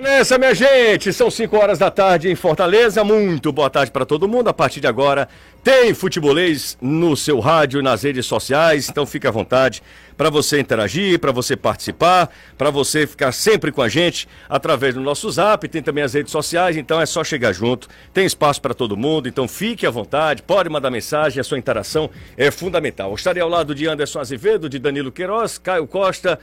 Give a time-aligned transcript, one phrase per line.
[0.00, 3.04] Nessa, minha gente, são 5 horas da tarde em Fortaleza.
[3.04, 4.48] Muito boa tarde para todo mundo.
[4.48, 5.28] A partir de agora
[5.62, 8.88] tem futebolês no seu rádio, nas redes sociais.
[8.88, 9.82] Então fique à vontade
[10.16, 15.00] para você interagir, para você participar, para você ficar sempre com a gente através do
[15.02, 15.68] nosso zap.
[15.68, 17.86] Tem também as redes sociais, então é só chegar junto.
[18.14, 20.42] Tem espaço para todo mundo, então fique à vontade.
[20.42, 23.10] Pode mandar mensagem, a sua interação é fundamental.
[23.10, 26.40] Eu estarei ao lado de Anderson Azevedo, de Danilo Queiroz, Caio Costa.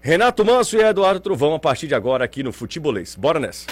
[0.00, 3.14] Renato Manso e Eduardo Trovão a partir de agora aqui no Futebolês.
[3.14, 3.66] Bora nessa!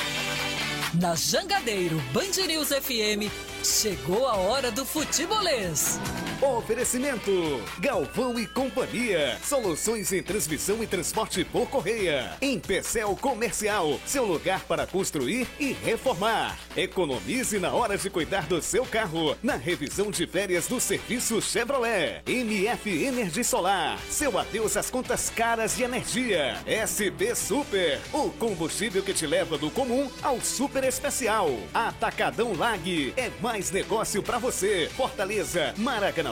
[1.01, 3.31] Na Jangadeiro Band News FM,
[3.65, 5.99] chegou a hora do futebolês.
[6.45, 7.33] Oferecimento:
[7.79, 9.39] Galvão e Companhia.
[9.43, 12.37] Soluções em transmissão e transporte por correia.
[12.39, 16.59] Em Pecel Comercial, seu lugar para construir e reformar.
[16.77, 19.35] Economize na hora de cuidar do seu carro.
[19.43, 22.21] Na revisão de férias do serviço Chevrolet.
[22.27, 23.99] MF Energia Solar.
[24.11, 26.59] Seu adeus às contas caras de energia.
[26.67, 27.99] SB Super.
[28.13, 31.49] O combustível que te leva do comum ao super especial.
[31.73, 33.15] Atacadão Lag.
[33.17, 34.91] É mais negócio para você.
[34.95, 35.73] Fortaleza,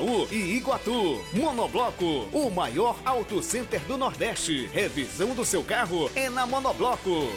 [0.03, 1.25] Maracanaú e Iguatu.
[1.33, 2.29] Monobloco.
[2.33, 4.69] O maior auto center do Nordeste.
[4.73, 7.31] Revisão do seu carro é na Monobloco.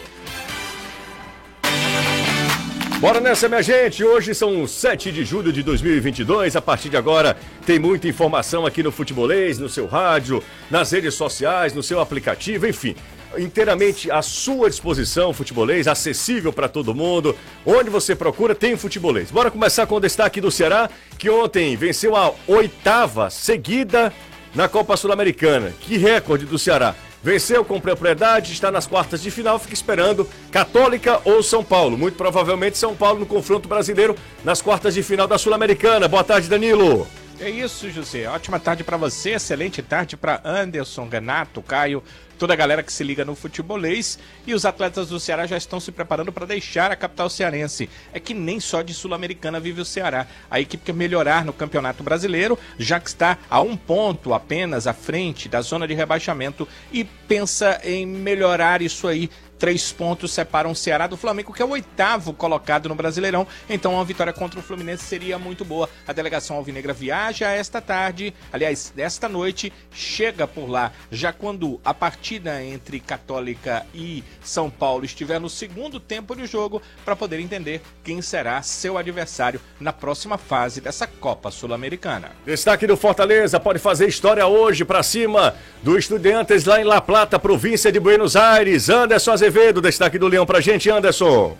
[2.99, 4.03] Bora nessa, minha gente!
[4.03, 6.55] Hoje são 7 de julho de 2022.
[6.55, 11.13] A partir de agora tem muita informação aqui no Futebolês, no seu rádio, nas redes
[11.13, 12.95] sociais, no seu aplicativo, enfim.
[13.37, 17.35] Inteiramente à sua disposição, futebolês, acessível para todo mundo.
[17.65, 19.31] Onde você procura, tem futebolês.
[19.31, 24.13] Bora começar com o destaque do Ceará, que ontem venceu a oitava seguida
[24.53, 25.73] na Copa Sul-Americana.
[25.81, 26.95] Que recorde do Ceará!
[27.25, 31.97] Venceu com propriedade, está nas quartas de final, fica esperando Católica ou São Paulo.
[31.97, 36.07] Muito provavelmente São Paulo no confronto brasileiro nas quartas de final da Sul-Americana.
[36.07, 37.07] Boa tarde, Danilo.
[37.37, 38.27] É isso, José.
[38.27, 42.01] Ótima tarde para você, excelente tarde para Anderson, Renato, Caio,
[42.39, 45.79] toda a galera que se liga no futebolês e os atletas do Ceará já estão
[45.79, 47.89] se preparando para deixar a capital cearense.
[48.13, 50.27] É que nem só de Sul-Americana vive o Ceará.
[50.49, 54.93] A equipe quer melhorar no Campeonato Brasileiro, já que está a um ponto apenas à
[54.93, 60.75] frente da zona de rebaixamento e pensa em melhorar isso aí Três pontos separam o
[60.75, 63.47] Ceará do Flamengo, que é o oitavo colocado no Brasileirão.
[63.69, 65.89] Então, uma vitória contra o Fluminense seria muito boa.
[66.07, 70.91] A delegação alvinegra viaja esta tarde, aliás, esta noite, chega por lá.
[71.11, 76.81] Já quando a partida entre Católica e São Paulo estiver no segundo tempo de jogo,
[77.03, 82.31] para poder entender quem será seu adversário na próxima fase dessa Copa Sul-Americana.
[82.45, 87.39] Destaque do Fortaleza pode fazer história hoje para cima do Estudiantes lá em La Plata,
[87.39, 88.89] província de Buenos Aires.
[88.89, 91.55] Anderson Azevedo, destaque do Leão pra gente, Anderson.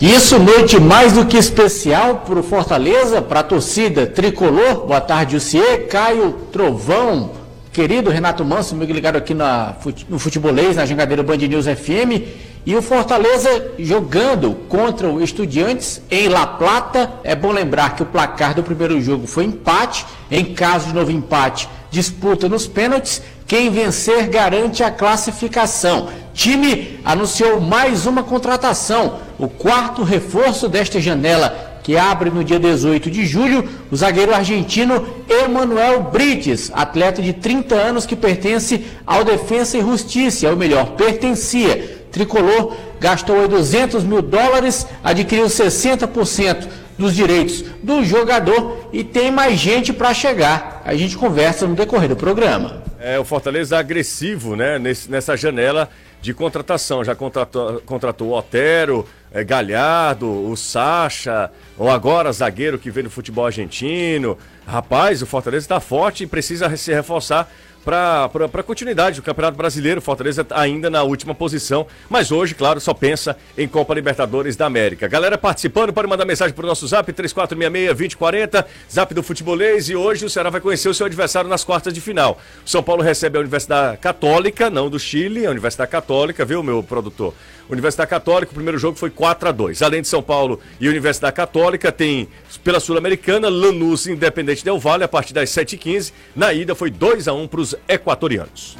[0.00, 4.86] Isso, noite mais do que especial para o Fortaleza, para a torcida tricolor.
[4.86, 7.32] Boa tarde, Uciê, Caio Trovão,
[7.70, 9.76] querido Renato Manso, me ligado aqui na,
[10.08, 12.24] no Futebolês, na Jangadeira Band News FM.
[12.64, 17.12] E o Fortaleza jogando contra o Estudiantes em La Plata.
[17.22, 20.06] É bom lembrar que o placar do primeiro jogo foi empate.
[20.30, 23.22] Em caso de novo empate, disputa nos pênaltis.
[23.46, 26.08] Quem vencer garante a classificação.
[26.32, 33.10] Time anunciou mais uma contratação, o quarto reforço desta janela, que abre no dia 18
[33.10, 39.76] de julho, o zagueiro argentino Emanuel Brites, atleta de 30 anos que pertence ao Defensa
[39.76, 41.98] e Justiça, ou melhor, pertencia.
[42.12, 46.68] Tricolor gastou 200 mil dólares, adquiriu 60%
[47.00, 50.82] dos direitos do jogador e tem mais gente para chegar.
[50.84, 52.82] A gente conversa no decorrer do programa.
[53.00, 55.88] É, o Fortaleza agressivo, né, nesse, nessa janela
[56.20, 57.02] de contratação.
[57.02, 63.10] Já contratou, contratou o Otero, é, Galhardo, o Sacha, ou agora zagueiro que vem do
[63.10, 64.36] futebol argentino.
[64.66, 67.50] Rapaz, o Fortaleza está forte e precisa se reforçar
[67.84, 70.00] para continuidade do Campeonato Brasileiro.
[70.00, 75.08] Fortaleza ainda na última posição, mas hoje, claro, só pensa em Copa Libertadores da América.
[75.08, 79.88] Galera participando, pode mandar mensagem para o nosso zap 3466-2040, zap do Futebolês.
[79.88, 82.38] E hoje o Ceará vai conhecer o seu adversário nas quartas de final.
[82.64, 87.34] São Paulo recebe a Universidade Católica, não do Chile, a Universidade Católica, viu, meu produtor?
[87.70, 91.34] Universidade Católica, o primeiro jogo foi 4 a 2 Além de São Paulo e Universidade
[91.34, 92.28] Católica, tem
[92.64, 96.12] pela Sul-Americana, Lanús Independente Del Vale, a partir das 7h15.
[96.34, 98.76] Na ida foi 2 a 1 para os equatorianos.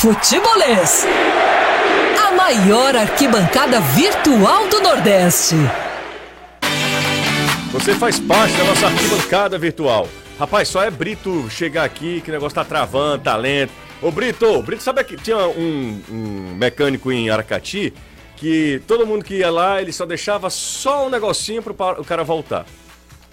[0.00, 1.06] Futebolês.
[2.24, 5.56] A maior arquibancada virtual do Nordeste.
[7.72, 10.08] Você faz parte da nossa arquibancada virtual.
[10.38, 13.72] Rapaz, só é Brito chegar aqui que o negócio tá travando, tá lento.
[14.00, 17.92] Ô Brito, Brito, sabe que tinha um, um, mecânico em Aracati
[18.36, 22.22] que todo mundo que ia lá, ele só deixava só um negocinho pro o cara
[22.22, 22.64] voltar.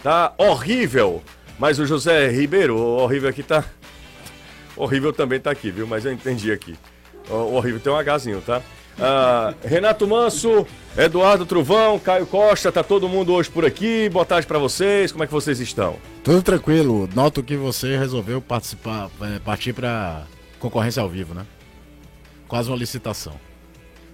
[0.01, 1.23] Tá horrível.
[1.57, 3.63] Mas o José Ribeiro, o horrível aqui tá.
[4.75, 5.87] Horrível também tá aqui, viu?
[5.87, 6.75] Mas eu entendi aqui.
[7.29, 8.61] O horrível tem um Hzinho, tá?
[8.99, 10.65] Ah, Renato Manso,
[10.97, 14.09] Eduardo Truvão, Caio Costa, tá todo mundo hoje por aqui.
[14.09, 15.11] Boa tarde para vocês.
[15.11, 15.97] Como é que vocês estão?
[16.23, 17.09] Tudo tranquilo.
[17.13, 20.23] Noto que você resolveu participar, é, partir para
[20.59, 21.45] concorrência ao vivo, né?
[22.47, 23.33] Quase uma licitação.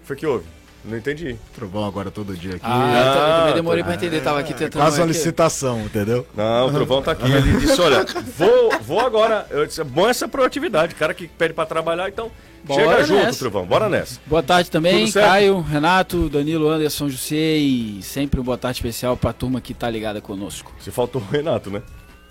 [0.04, 0.46] Foi que houve?
[0.84, 1.36] Não entendi.
[1.56, 2.62] Trovão agora todo dia aqui.
[2.64, 3.86] Ah, eu também- Ah, também demorei tá.
[3.88, 4.82] pra entender, tava aqui tentando.
[4.82, 5.14] Quase uma aqui.
[5.14, 6.26] licitação, entendeu?
[6.36, 7.32] Não, o Trovão tá aqui.
[7.32, 8.04] Ele disse: olha,
[8.38, 9.46] vou, vou agora.
[9.52, 10.96] Eu disse, bom essa proatividade.
[10.96, 12.32] Cara que pede para trabalhar, então
[12.64, 13.40] Bora chega junto, nessa.
[13.40, 13.66] Trovão.
[13.66, 14.20] Bora nessa.
[14.26, 15.12] Boa tarde também?
[15.12, 19.88] Caio, Renato, Danilo, Anderson, José e sempre um boa tarde especial pra turma que tá
[19.90, 20.74] ligada conosco.
[20.80, 21.82] Se faltou o Renato, né?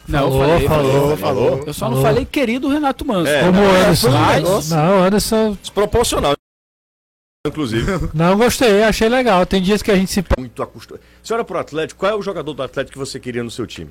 [0.08, 1.64] Não, Falou, eu falei, falou, falei, falou.
[1.68, 2.02] Eu só não Falou.
[2.10, 3.30] falei querido Renato Manso.
[3.30, 4.10] É, Como o Anderson.
[4.10, 6.34] mas- Não, Anderson, Desproporcional.
[7.46, 9.46] Inclusive, não gostei, achei legal.
[9.46, 10.22] Tem dias que a gente se.
[10.38, 11.02] muito acostumado.
[11.22, 13.90] Senhora pro Atlético, qual é o jogador do Atlético que você queria no seu time?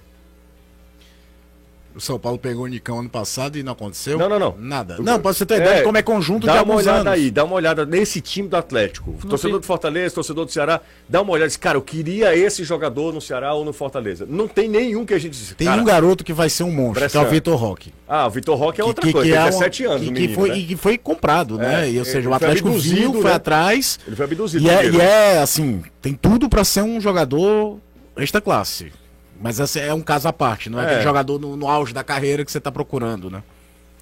[1.99, 4.17] O São Paulo pegou o Nicão ano passado e não aconteceu?
[4.17, 4.55] Não, não, não.
[4.57, 4.95] Nada.
[4.99, 6.99] Não, pode você ter ideia É, de como é conjunto de Dá uma alguns olhada
[7.01, 7.11] anos.
[7.13, 9.13] aí, dá uma olhada nesse time do Atlético.
[9.27, 10.79] torcedor do Fortaleza, torcedor do Ceará,
[11.09, 11.47] dá uma olhada.
[11.49, 14.25] Diz, Cara, eu queria esse jogador no Ceará ou no Fortaleza.
[14.29, 15.53] Não tem nenhum que a gente diz.
[15.57, 17.93] Tem cara, um garoto que vai ser um monstro, que é o Vitor Roque.
[18.07, 20.05] Ah, o Vitor Roque é outra que, coisa, que tem é um- 17 anos, que,
[20.07, 20.57] que menino, foi, né?
[20.57, 21.85] e que foi comprado, né?
[21.85, 23.33] É, E, ou seja, o foi Atlético viu, foi né?
[23.33, 23.99] atrás.
[24.07, 24.63] Ele foi abduzido.
[24.63, 27.77] E é, e é, assim, tem tudo pra ser um jogador
[28.15, 28.93] extra classe.
[29.41, 30.85] Mas esse é um caso à parte, não é, É.
[30.87, 33.41] aquele jogador no, no auge da carreira que você tá procurando, né?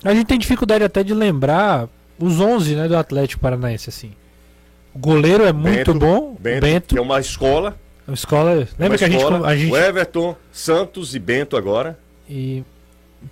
[0.04, 1.88] A gente tem dificuldade até de lembrar
[2.20, 4.12] os 11 né, do Atlético Paranaense, assim.
[4.94, 6.36] O goleiro é muito Bento, bom.
[6.40, 6.96] Bento, Bento.
[6.96, 7.78] que é uma escola.
[8.08, 8.68] A escola.
[8.80, 9.48] Lembra uma que a gente, escola.
[9.48, 9.72] a gente.
[9.72, 12.00] O Everton, Santos e Bento agora.
[12.30, 12.64] E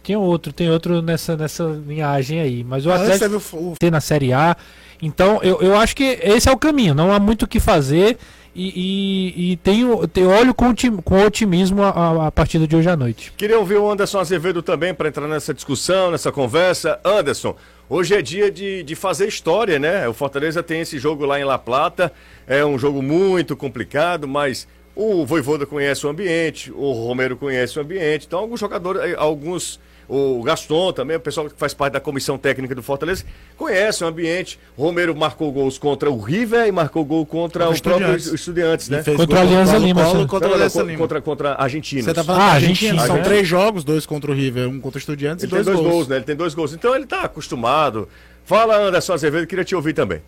[0.04, 2.64] tem outro, tem outro nessa, nessa linhagem aí.
[2.64, 4.56] Mas o Antes Atlético o ter na Série A.
[5.02, 6.94] Então, eu, eu acho que esse é o caminho.
[6.94, 8.18] Não há muito o que fazer.
[8.56, 10.74] E, e, e tenho, tenho olho com,
[11.04, 13.34] com otimismo a, a, a partida de hoje à noite.
[13.36, 16.98] Queria ouvir o Anderson Azevedo também para entrar nessa discussão, nessa conversa.
[17.04, 17.54] Anderson,
[17.90, 20.08] hoje é dia de, de fazer história, né?
[20.08, 22.14] O Fortaleza tem esse jogo lá em La Plata.
[22.48, 24.66] É um jogo muito complicado, mas
[24.96, 28.26] o Voivoda conhece o ambiente, o Romero conhece o ambiente.
[28.26, 29.80] Então, alguns jogadores, eh, alguns.
[30.08, 33.24] O Gaston também, o pessoal que faz parte da comissão técnica do Fortaleza,
[33.58, 34.60] conhece o ambiente.
[34.78, 38.88] O Romero marcou gols contra o River e marcou gol contra Contra o próprio Estudiantes.
[38.90, 39.02] Né?
[39.02, 40.28] fez Contra a Alianza Colo-Colo, Lima.
[40.28, 40.98] Contra, Não, a Lima.
[40.98, 42.06] contra, contra argentinos.
[42.06, 43.08] Você tá falando Ah, Argentina, Argentina.
[43.08, 43.24] São né?
[43.24, 45.80] três jogos, dois contra o River, um contra o Estudiantes Ele e tem dois, dois
[45.80, 45.94] gols.
[45.96, 46.08] gols.
[46.08, 46.16] né?
[46.18, 46.74] Ele tem dois gols.
[46.74, 48.08] Então ele tá acostumado.
[48.46, 50.22] Fala, Anderson Azevedo, queria te ouvir também.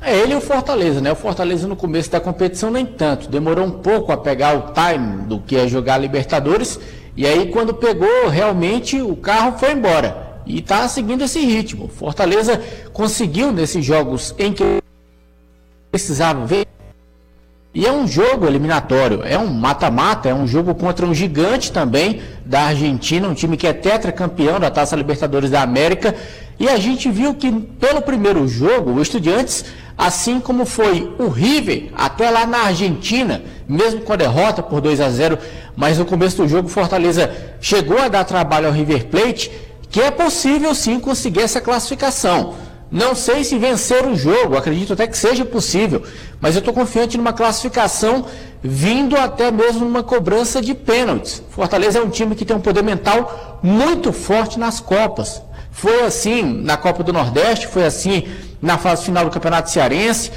[0.00, 1.10] É ele e o Fortaleza, né?
[1.10, 5.26] O Fortaleza no começo da competição nem tanto, demorou um pouco a pegar o time
[5.26, 6.78] do que é jogar a Libertadores,
[7.18, 10.38] e aí quando pegou, realmente o carro foi embora.
[10.46, 11.88] E tá seguindo esse ritmo.
[11.88, 14.80] Fortaleza conseguiu nesses jogos em que
[15.90, 16.64] precisava ver.
[17.74, 22.22] E é um jogo eliminatório, é um mata-mata, é um jogo contra um gigante também
[22.44, 26.14] da Argentina, um time que é tetracampeão da Taça Libertadores da América.
[26.56, 29.64] E a gente viu que pelo primeiro jogo, o Estudiantes,
[29.98, 35.00] assim como foi o River, até lá na Argentina, mesmo com a derrota por 2
[35.00, 35.36] a 0,
[35.76, 37.28] mas no começo do jogo Fortaleza
[37.60, 39.50] chegou a dar trabalho ao River Plate,
[39.90, 42.54] que é possível sim conseguir essa classificação.
[42.90, 46.02] Não sei se vencer o jogo, acredito até que seja possível,
[46.40, 48.24] mas eu estou confiante numa classificação
[48.62, 51.42] vindo até mesmo numa cobrança de pênaltis.
[51.50, 55.42] Fortaleza é um time que tem um poder mental muito forte nas Copas.
[55.70, 58.24] Foi assim na Copa do Nordeste, foi assim
[58.60, 60.30] na fase final do Campeonato Cearense,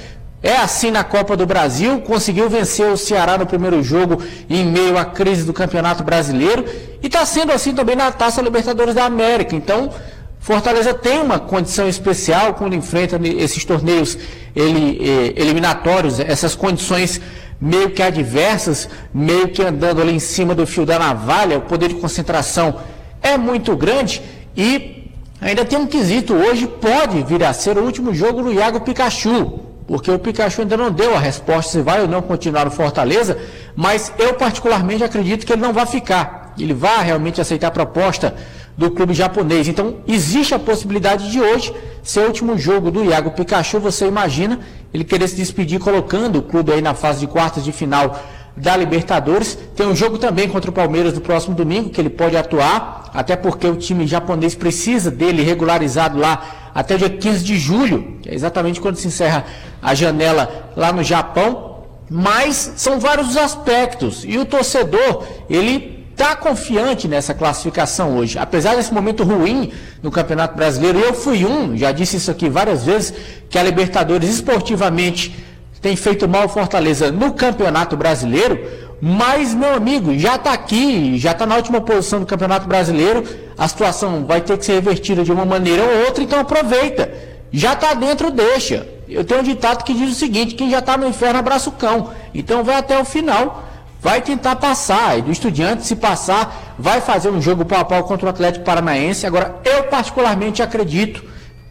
[0.43, 4.97] é assim na Copa do Brasil, conseguiu vencer o Ceará no primeiro jogo em meio
[4.97, 6.65] à crise do Campeonato Brasileiro.
[7.01, 9.55] E está sendo assim também na Taça Libertadores da América.
[9.55, 9.91] Então,
[10.39, 14.17] Fortaleza tem uma condição especial quando enfrenta esses torneios
[14.55, 17.21] ele, eh, eliminatórios, essas condições
[17.59, 21.89] meio que adversas, meio que andando ali em cima do fio da navalha, o poder
[21.89, 22.79] de concentração
[23.21, 24.23] é muito grande
[24.57, 25.00] e
[25.41, 29.59] ainda tem um quesito, hoje pode vir a ser o último jogo do Iago Pikachu,
[29.87, 33.37] porque o Pikachu ainda não deu a resposta se vai ou não continuar no Fortaleza,
[33.75, 38.35] mas eu particularmente acredito que ele não vai ficar, ele vai realmente aceitar a proposta
[38.77, 39.67] do clube japonês.
[39.67, 43.79] Então, existe a possibilidade de hoje ser o último jogo do Iago Pikachu.
[43.79, 44.59] Você imagina
[44.93, 48.19] ele querer se despedir colocando o clube aí na fase de quartas de final
[48.55, 49.57] da Libertadores.
[49.75, 53.35] Tem um jogo também contra o Palmeiras no próximo domingo que ele pode atuar, até
[53.35, 58.33] porque o time japonês precisa dele regularizado lá até dia 15 de julho, que é
[58.33, 59.45] exatamente quando se encerra
[59.81, 61.69] a janela lá no Japão.
[62.09, 68.37] Mas são vários os aspectos e o torcedor, ele está confiante nessa classificação hoje.
[68.37, 69.71] Apesar desse momento ruim
[70.03, 73.13] no Campeonato Brasileiro, eu fui um, já disse isso aqui várias vezes,
[73.49, 75.33] que a Libertadores esportivamente
[75.81, 78.59] tem feito mal ao Fortaleza no Campeonato Brasileiro,
[79.01, 83.23] mas, meu amigo, já está aqui, já está na última posição do Campeonato Brasileiro,
[83.57, 87.11] a situação vai ter que ser revertida de uma maneira ou outra, então aproveita.
[87.51, 88.87] Já está dentro, deixa.
[89.09, 91.73] Eu tenho um ditado que diz o seguinte: quem já está no inferno abraça o
[91.73, 92.11] cão.
[92.33, 93.63] Então vai até o final,
[93.99, 95.17] vai tentar passar.
[95.17, 98.63] E do estudante, se passar, vai fazer um jogo pau a pau contra o Atlético
[98.63, 99.25] Paranaense.
[99.25, 101.23] Agora, eu particularmente acredito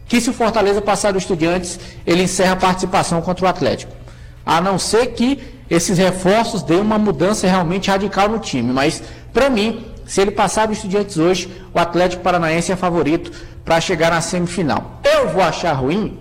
[0.07, 4.00] que se o Fortaleza passar do Estudiantes, ele encerra a participação contra o Atlético.
[4.45, 8.73] A não ser que esses reforços deem uma mudança realmente radical no time.
[8.73, 13.31] Mas, para mim, se ele passar do Estudiantes hoje, o Atlético Paranaense é favorito
[13.65, 15.01] para chegar na semifinal.
[15.05, 16.19] Eu vou achar ruim?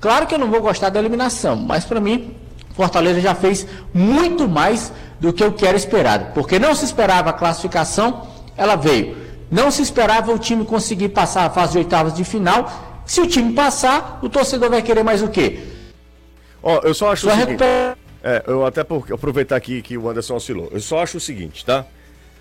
[0.00, 2.36] Claro que eu não vou gostar da eliminação, mas para mim,
[2.74, 6.32] Fortaleza já fez muito mais do que eu quero esperado.
[6.34, 8.22] Porque não se esperava a classificação,
[8.56, 9.16] ela veio.
[9.50, 12.70] Não se esperava o time conseguir passar a fase de oitavas de final.
[13.04, 15.71] Se o time passar, o torcedor vai querer mais o quê?
[16.62, 17.58] Ó, eu só acho Só o seguinte.
[18.24, 20.68] É, eu até por aproveitar aqui que o Anderson oscilou.
[20.70, 21.84] Eu só acho o seguinte, tá?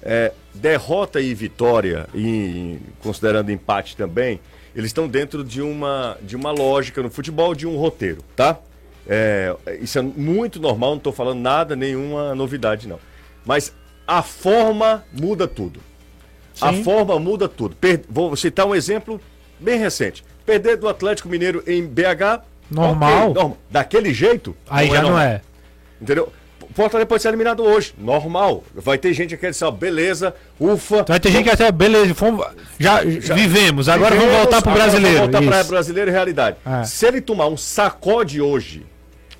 [0.03, 4.39] É, derrota e vitória, e considerando empate também,
[4.75, 8.57] eles estão dentro de uma, de uma lógica no futebol, de um roteiro, tá?
[9.07, 12.99] É, isso é muito normal, não estou falando nada, nenhuma novidade, não.
[13.45, 13.73] Mas
[14.07, 15.79] a forma muda tudo.
[16.59, 17.75] A forma muda tudo.
[17.75, 19.19] Per- vou citar um exemplo
[19.59, 20.23] bem recente.
[20.45, 22.43] Perder do Atlético Mineiro em BH.
[22.71, 23.11] Normal.
[23.11, 23.57] ok, normal.
[23.69, 24.55] Daquele jeito.
[24.69, 25.19] Aí já não normal.
[25.21, 25.41] é.
[26.01, 26.31] Entendeu?
[26.61, 28.63] O Fortaleza pode ser eliminado hoje, normal.
[28.73, 31.03] Vai ter gente que quer dizer, ó, beleza, ufa.
[31.05, 32.45] Vai ter gente que até, beleza, fomos,
[32.79, 35.17] já, vivemos, agora vamos vivemos, voltar pro brasileiro.
[35.17, 36.55] Vamos voltar para brasileiro e realidade.
[36.65, 36.83] É.
[36.85, 38.85] Se ele tomar um sacode hoje,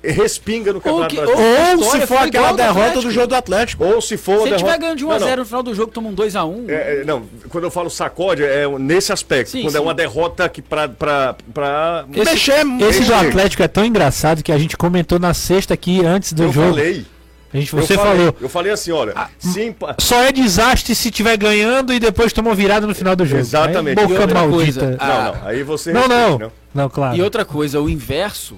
[0.02, 1.78] respinga no Campeonato que- Brasileiro.
[1.84, 3.02] Ou se for aquela do derrota Atlético.
[3.02, 3.84] do jogo do Atlético.
[3.84, 4.38] Ou se for.
[4.38, 5.26] Se derrota- tiver ganhando de 1 a Não, não.
[5.28, 7.70] 0 no final do jogo, toma um 2 a 1 É, é, não, quando eu
[7.70, 9.50] falo sacode, é nesse aspecto.
[9.50, 9.84] Sim, quando é sim.
[9.84, 10.88] uma derrota que pra.
[10.88, 12.04] pra, pra...
[12.14, 12.54] Esse, Mexer-
[12.88, 13.12] esse do mexer.
[13.14, 16.70] Atlético é tão engraçado que a gente comentou na sexta aqui antes do eu jogo.
[16.70, 17.06] falei.
[17.54, 18.36] A gente, eu você falei, falou.
[18.40, 19.14] Eu falei assim, olha.
[19.38, 23.26] se empa- Só é desastre se tiver ganhando e depois tomou virada no final do
[23.26, 23.40] jogo.
[23.42, 24.00] Exatamente.
[24.00, 24.80] Aí, boca maldita.
[24.80, 25.34] coisa, Não, Ah.
[25.42, 25.48] não.
[25.48, 25.92] Aí você.
[25.92, 26.38] Não, respeite, não.
[26.38, 26.50] né?
[26.74, 27.14] Não, claro.
[27.14, 28.56] E outra coisa, o inverso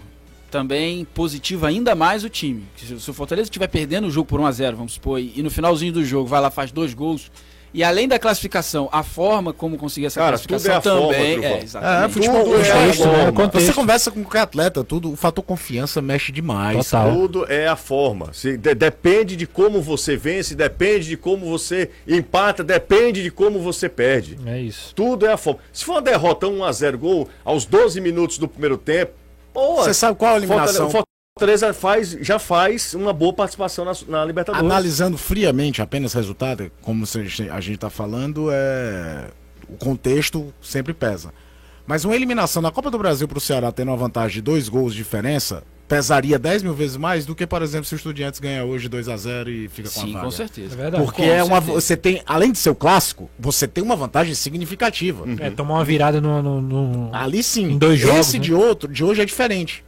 [0.59, 2.65] também positiva ainda mais o time.
[2.77, 5.43] Se, se o Fortaleza estiver perdendo o jogo por 1 a 0 vamos supor, e,
[5.43, 7.29] no finalzinho do jogo vai lá faz dois gols,
[7.73, 11.13] e além da classificação, a forma como conseguir essa Cara, tudo classificação é a forma,
[11.13, 11.33] também.
[11.35, 11.51] Trufão.
[11.51, 12.13] é, É, exatamente.
[12.13, 12.93] futebol, Tudo é a né?
[12.93, 13.33] forma.
[13.33, 16.77] Quando Você conversa com qualquer atleta, tudo, o fator confiança mexe demais.
[16.87, 17.13] Total.
[17.13, 18.33] Tudo é a forma.
[18.33, 23.59] Se, de- depende de como você vence, depende de como você empata, depende de como
[23.59, 24.39] você perde.
[24.47, 24.95] É isso.
[24.95, 25.59] Tudo é a forma.
[25.73, 29.15] Se for uma derrota 1x0 gol aos 12 minutos do primeiro tempo,
[29.55, 29.85] boa.
[29.85, 30.91] Você sabe qual a eliminação?
[30.91, 31.05] Fortaleza,
[31.39, 34.65] Fortaleza faz, já faz uma boa participação na, na Libertadores.
[34.69, 39.31] Analisando friamente apenas resultado, como se a gente- a gente está falando, é...
[39.69, 41.33] o contexto sempre pesa.
[41.87, 44.69] Mas uma eliminação na Copa do Brasil para o Ceará tendo uma vantagem de dois
[44.69, 48.41] gols de diferença pesaria 10 mil vezes mais do que, por exemplo, se o Estudiantes
[48.41, 50.25] ganhar hoje 2 a 0 e fica com a Sim, vaga.
[50.25, 50.75] com certeza.
[50.75, 51.05] É verdade.
[51.05, 51.81] Porque Com é uma, certeza.
[51.81, 55.25] você tem, além de ser o clássico, você tem uma vantagem significativa.
[55.41, 56.43] É, tomar uma virada no.
[56.43, 57.73] no- no- Ali sim.
[57.73, 58.45] Em dois jogos, Esse né?
[58.45, 59.85] de outro, de hoje é diferente.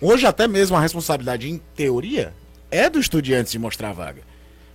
[0.00, 2.32] Hoje até mesmo a responsabilidade, em teoria,
[2.70, 4.22] é do Estudiantes de mostrar a vaga.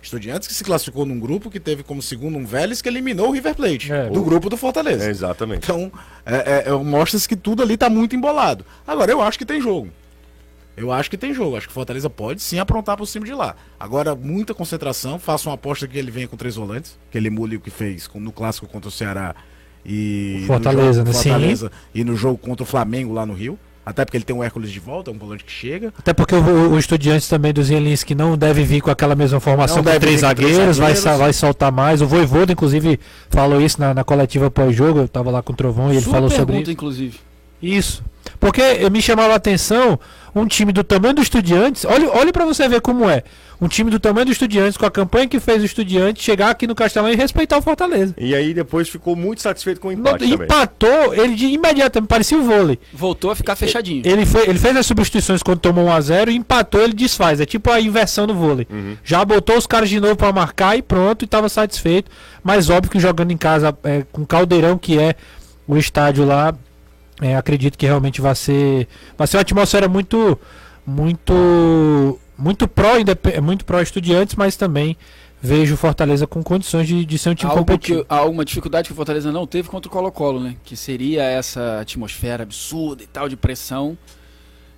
[0.00, 3.32] Estudiantes que se classificou num grupo que teve como segundo um Vélez que eliminou o
[3.32, 4.08] River Plate, É.
[4.08, 5.04] do grupo do Fortaleza.
[5.04, 5.64] É, exatamente.
[5.64, 5.90] Então,
[6.24, 8.64] é, é, é, mostra-se que tudo ali tá muito embolado.
[8.86, 9.88] Agora, eu acho que tem jogo.
[10.76, 11.56] Eu acho que tem jogo.
[11.56, 13.56] Acho que o Fortaleza pode sim aprontar por cima de lá.
[13.80, 15.18] Agora, muita concentração.
[15.18, 16.98] Faço uma aposta que ele venha com três volantes.
[17.10, 19.34] Que ele emule o que fez no clássico contra o Ceará
[19.84, 20.40] e.
[20.42, 21.12] O Fortaleza, no né?
[21.12, 21.30] jogo, Sim.
[21.30, 23.58] Fortaleza e no jogo contra o Flamengo lá no Rio.
[23.86, 25.94] Até porque ele tem o Hércules de volta, é um volante que chega.
[25.96, 29.76] Até porque o, o Estudiantes também do Zielinski não deve vir com aquela mesma formação
[29.76, 32.02] Não com deve três zagueiros, vai, vai soltar mais.
[32.02, 32.98] O Voivoda, inclusive,
[33.30, 34.98] falou isso na, na coletiva pós-jogo.
[34.98, 37.20] Eu tava lá com o Trovão e ele Sua falou pergunta, sobre inclusive.
[37.62, 38.02] isso.
[38.40, 39.98] Porque me chamava a atenção
[40.34, 41.84] um time do tamanho do Estudiantes.
[41.84, 43.22] Olha, olha para você ver como é.
[43.58, 46.66] Um time do tamanho do Estudiantes, com a campanha que fez o Estudiantes, chegar aqui
[46.66, 48.14] no Castelão e respeitar o Fortaleza.
[48.18, 50.44] E aí depois ficou muito satisfeito com o No- empate também.
[50.44, 52.78] empatou, ele de imediatamente parecia o vôlei.
[52.92, 54.02] Voltou a ficar fechadinho.
[54.04, 57.40] Ele, foi, ele fez as substituições quando tomou 1x0 e empatou, ele desfaz.
[57.40, 58.66] É tipo a inversão no vôlei.
[59.02, 62.10] Já botou os caras de novo pra marcar e pronto, e tava satisfeito.
[62.44, 65.14] Mas óbvio que jogando em casa é, com o caldeirão que é
[65.66, 66.54] o estádio lá,
[67.20, 68.86] é, acredito que realmente vai ser.
[69.16, 70.38] Vai ser uma atmosfera muito.
[70.86, 72.18] Muito.
[72.38, 72.90] Muito pró,
[73.42, 74.94] muito pró estudiantes, mas também
[75.40, 78.04] vejo o Fortaleza com condições de, de ser um time Algo competitivo.
[78.04, 80.56] que, alguma dificuldade que o Fortaleza não teve contra o Colo-Colo, né?
[80.62, 83.96] Que seria essa atmosfera absurda e tal de pressão.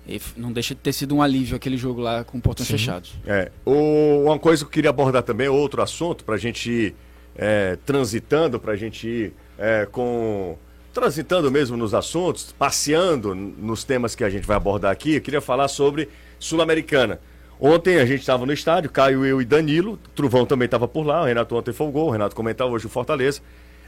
[0.07, 2.77] E não deixa de ter sido um alívio aquele jogo lá com portões Sim.
[2.77, 3.11] fechados.
[3.27, 6.95] É, o- uma coisa que eu queria abordar também, outro assunto, para a gente ir
[7.35, 10.57] é, transitando, para a gente ir é, com.
[10.99, 15.39] Transitando mesmo nos assuntos, passeando nos temas que a gente vai abordar aqui, eu queria
[15.39, 17.21] falar sobre Sul-Americana.
[17.57, 21.21] Ontem a gente estava no estádio, Caio, eu e Danilo, Truvão também estava por lá,
[21.21, 23.39] o Renato ontem folgou, o Renato comentava hoje o Fortaleza.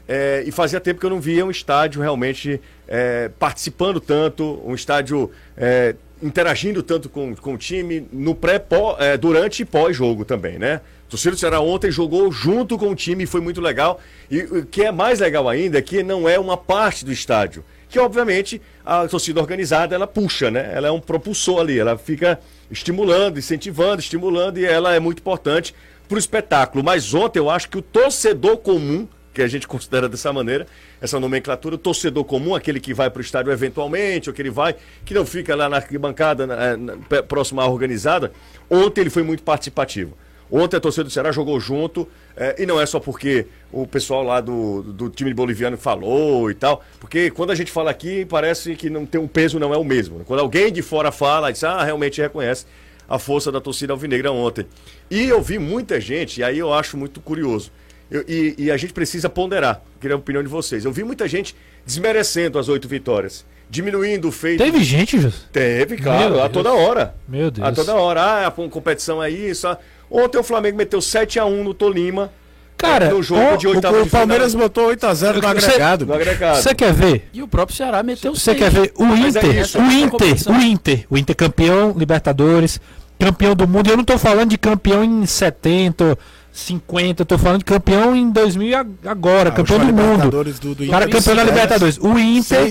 [0.08, 4.74] é, e fazia tempo que eu não via um estádio realmente é, participando tanto, um
[4.74, 10.58] estádio é, interagindo tanto com, com o time no pré, pó, durante e pós-jogo também,
[10.58, 10.80] né?
[11.12, 14.00] O torcedor do Ceará ontem jogou junto com o time e foi muito legal.
[14.30, 17.62] E o que é mais legal ainda é que não é uma parte do estádio.
[17.86, 20.72] Que obviamente a torcida organizada ela puxa, né?
[20.74, 22.40] Ela é um propulsor ali, ela fica
[22.70, 25.74] estimulando, incentivando, estimulando e ela é muito importante
[26.08, 26.82] para o espetáculo.
[26.82, 30.66] Mas ontem eu acho que o torcedor comum, que a gente considera dessa maneira,
[30.98, 34.50] essa nomenclatura, o torcedor comum, aquele que vai para o estádio eventualmente, ou que ele
[34.50, 38.32] vai, que não fica lá na arquibancada na, na, próxima à organizada,
[38.70, 40.16] ontem ele foi muito participativo.
[40.54, 42.06] Ontem a torcida do Ceará jogou junto,
[42.36, 46.54] é, e não é só porque o pessoal lá do, do time boliviano falou e
[46.54, 49.78] tal, porque quando a gente fala aqui, parece que não tem um peso, não é
[49.78, 50.18] o mesmo.
[50.18, 50.24] Né?
[50.26, 52.66] Quando alguém de fora fala, diz, ah, realmente reconhece
[53.08, 54.66] a força da torcida alvinegra ontem.
[55.10, 57.72] E eu vi muita gente, e aí eu acho muito curioso,
[58.10, 60.84] eu, e, e, a gente precisa ponderar, queria a opinião de vocês.
[60.84, 64.62] Eu vi muita gente desmerecendo as oito vitórias diminuindo o feito.
[64.62, 65.48] Teve gente, Jus?
[65.50, 67.14] Teve, claro, a toda hora.
[67.26, 67.66] Meu Deus.
[67.66, 68.20] A toda hora.
[68.20, 69.66] Ah, a competição é isso.
[70.12, 72.30] Ontem o Flamengo meteu 7x1 no Tolima.
[72.76, 74.68] Cara, no jogo o, de o, o Palmeiras final.
[74.68, 76.06] botou 8x0 no agregado.
[76.06, 76.60] No agregado.
[76.60, 77.28] Você quer ver?
[77.32, 78.92] E o próprio Ceará meteu Você quer ver?
[78.96, 82.80] O Inter, é isso, o Inter, o Inter, o Inter campeão Libertadores,
[83.18, 83.88] campeão do mundo.
[83.88, 86.18] Eu não tô falando de campeão em 70,
[86.52, 90.30] 50, eu tô falando de campeão em 2000 agora, ah, campeão do mundo.
[90.30, 91.98] Do, do Cara, campeão da Libertadores.
[91.98, 92.68] O Inter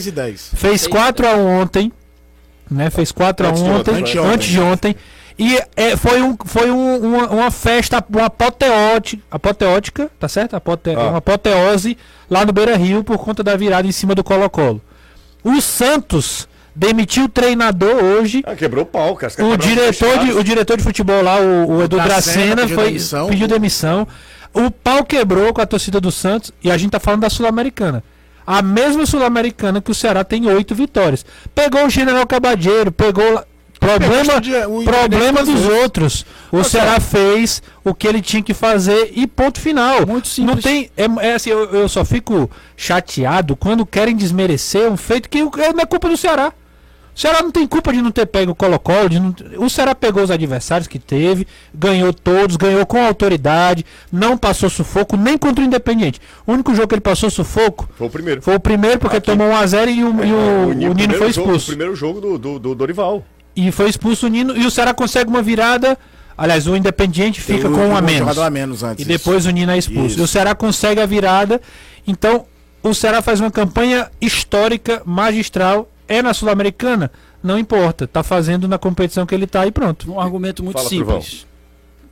[0.55, 1.91] fez 4 a ontem,
[2.69, 2.89] né?
[2.89, 4.95] Fez 4 a ontem, antes de ontem.
[5.41, 10.55] E é, foi, um, foi um, uma, uma, festa, uma apoteótica, apoteótica, tá certo?
[10.55, 10.99] Apote, ah.
[10.99, 11.97] Uma apoteose
[12.29, 14.79] lá no Beira Rio por conta da virada em cima do Colo-Colo.
[15.43, 18.43] O Santos demitiu o treinador hoje.
[18.45, 19.33] Ah, quebrou o pau, cara.
[19.43, 23.27] O diretor, de, o diretor de futebol lá, o, o Edu Dracena, pediu, foi, demissão.
[23.27, 24.07] pediu demissão.
[24.53, 28.03] O pau quebrou com a torcida do Santos e a gente tá falando da Sul-Americana.
[28.45, 31.25] A mesma Sul-Americana que o Ceará tem oito vitórias.
[31.55, 33.43] Pegou o General Cabadeiro, pegou
[33.81, 34.39] Problema,
[34.85, 36.23] problema dos outros.
[36.51, 40.05] O Ceará fez o que ele tinha que fazer e ponto final.
[40.05, 40.55] Muito simples.
[40.55, 45.27] Não tem, é, é assim, eu, eu, só fico chateado quando querem desmerecer um feito
[45.27, 46.53] que não é culpa do Ceará.
[47.15, 49.09] O Ceará não tem culpa de não ter pego o Colo-Colo.
[49.57, 55.17] O Ceará pegou os adversários que teve, ganhou todos, ganhou com autoridade, não passou sufoco
[55.17, 56.21] nem contra o Independiente.
[56.45, 58.41] O único jogo que ele passou sufoco foi o primeiro.
[58.43, 59.25] Foi o primeiro porque Aqui.
[59.25, 61.51] tomou 1x0 e, o, é, e o, o, o Nino foi expulso.
[61.51, 63.25] Jogo, o primeiro jogo do, do, do Dorival.
[63.55, 64.55] E foi expulso o Nino.
[64.55, 65.97] E o Ceará consegue uma virada.
[66.37, 68.37] Aliás, o Independiente fica com um a menos.
[68.37, 70.19] a menos antes, e depois o Nino é expulso.
[70.19, 71.61] E o Ceará consegue a virada.
[72.07, 72.45] Então,
[72.81, 75.87] o Ceará faz uma campanha histórica, magistral.
[76.07, 77.11] É na Sul-Americana?
[77.43, 78.07] Não importa.
[78.07, 80.11] Tá fazendo na competição que ele tá e pronto.
[80.11, 81.47] Um argumento muito Fala, simples.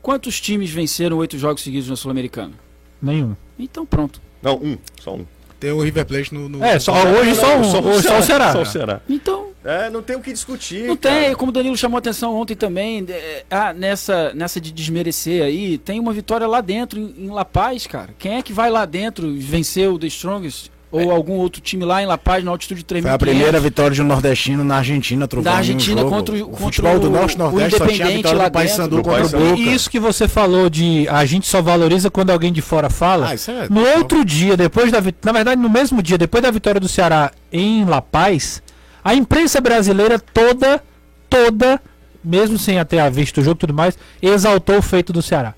[0.02, 2.54] Quantos times venceram oito jogos seguidos na Sul-Americana?
[3.02, 3.36] Nenhum.
[3.58, 4.21] Então pronto.
[4.41, 4.78] Não, um.
[5.02, 5.25] Só um.
[5.60, 6.47] Tem o River Plate no.
[6.47, 6.63] no...
[6.63, 7.63] É, só, hoje só um.
[7.63, 8.52] Só, hoje só o Ceará.
[8.54, 9.02] Só o Ceará.
[9.10, 9.48] Então.
[9.63, 10.88] É, não tem o que discutir.
[10.88, 11.15] Não cara.
[11.15, 15.43] tem, como o Danilo chamou a atenção ontem também, é, ah, nessa, nessa de desmerecer
[15.43, 18.13] aí, tem uma vitória lá dentro, em, em La Paz, cara.
[18.17, 20.72] Quem é que vai lá dentro vencer o The Strongest?
[20.91, 21.13] ou é.
[21.13, 23.91] algum outro time lá em La Paz, na altitude de 3 Foi a primeira vitória
[23.91, 27.38] de um nordestino na Argentina, Na Argentina um contra, o, contra o futebol do Norte
[27.38, 29.60] Nordeste só tinha a vitória do Paysandu contra o Boca.
[29.60, 33.30] E isso que você falou de a gente só valoriza quando alguém de fora fala.
[33.30, 33.69] Ah, isso é...
[33.69, 37.32] No outro dia, depois da na verdade no mesmo dia, depois da vitória do Ceará
[37.52, 38.62] em La Paz,
[39.03, 40.83] a imprensa brasileira toda
[41.29, 41.81] toda
[42.23, 45.53] mesmo sem até ter visto o jogo e tudo mais, exaltou o feito do Ceará.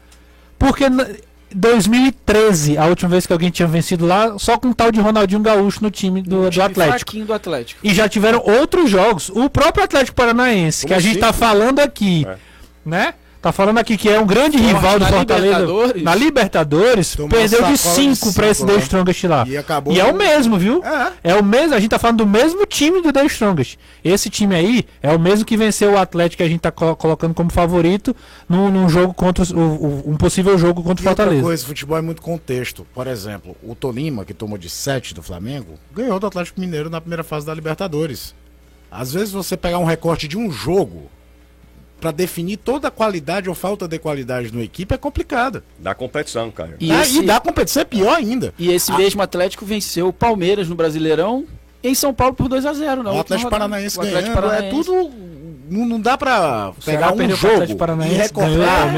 [0.57, 0.85] Porque
[1.53, 5.41] 2013, a última vez que alguém tinha vencido lá, só com um tal de Ronaldinho
[5.41, 7.17] Gaúcho no time do, do Atlético.
[7.17, 7.79] do Atlético.
[7.83, 9.29] E já tiveram outros jogos.
[9.29, 12.37] O próprio Atlético Paranaense, Como que a gente está falando aqui, é.
[12.85, 13.13] né?
[13.41, 15.59] Tá falando aqui que é um grande Forte rival do Fortaleza.
[15.59, 16.03] Libertadores.
[16.03, 19.45] Na Libertadores, Tomou perdeu de 5 para esse The Strongest lá.
[19.47, 20.83] E, acabou e é o mesmo, viu?
[20.85, 21.31] É.
[21.31, 23.79] é o mesmo, a gente tá falando do mesmo time do The Strongest.
[24.03, 26.95] Esse time aí é o mesmo que venceu o Atlético que a gente tá co
[26.95, 28.15] colocando como favorito
[28.47, 31.37] num, num jogo contra o, o, um possível jogo contra o Fortaleza.
[31.37, 32.85] Outra coisa, futebol é muito contexto.
[32.93, 37.01] Por exemplo, o Tolima, que tomou de 7 do Flamengo, ganhou do Atlético Mineiro na
[37.01, 38.35] primeira fase da Libertadores.
[38.91, 41.09] Às vezes você pegar um recorte de um jogo
[42.01, 45.63] para definir toda a qualidade ou falta de qualidade no equipe é complicada.
[45.77, 46.75] Da competição, cara.
[46.79, 47.19] E, ah, esse...
[47.19, 48.53] e da competição é pior ainda.
[48.57, 48.97] E esse ah.
[48.97, 51.45] mesmo Atlético venceu o Palmeiras no Brasileirão
[51.83, 53.15] em São Paulo por 2 a 0 não.
[53.15, 54.67] O Atlético Paranaense o Atlético ganhando, é Paranaense.
[54.67, 55.11] é tudo
[55.69, 58.95] não, não dá para pegar um jogo e recortar,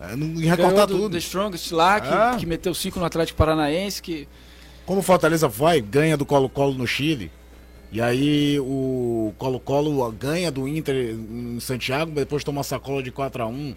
[0.00, 1.08] é, e recortar tudo.
[1.10, 2.36] The Strongest lá que, ah.
[2.38, 4.28] que meteu 5 no Atlético Paranaense que
[4.84, 7.30] como Fortaleza vai, ganha do Colo-Colo no Chile.
[7.92, 13.46] E aí o Colo-Colo ganha do Inter em Santiago, depois toma sacola de 4 a
[13.46, 13.74] 1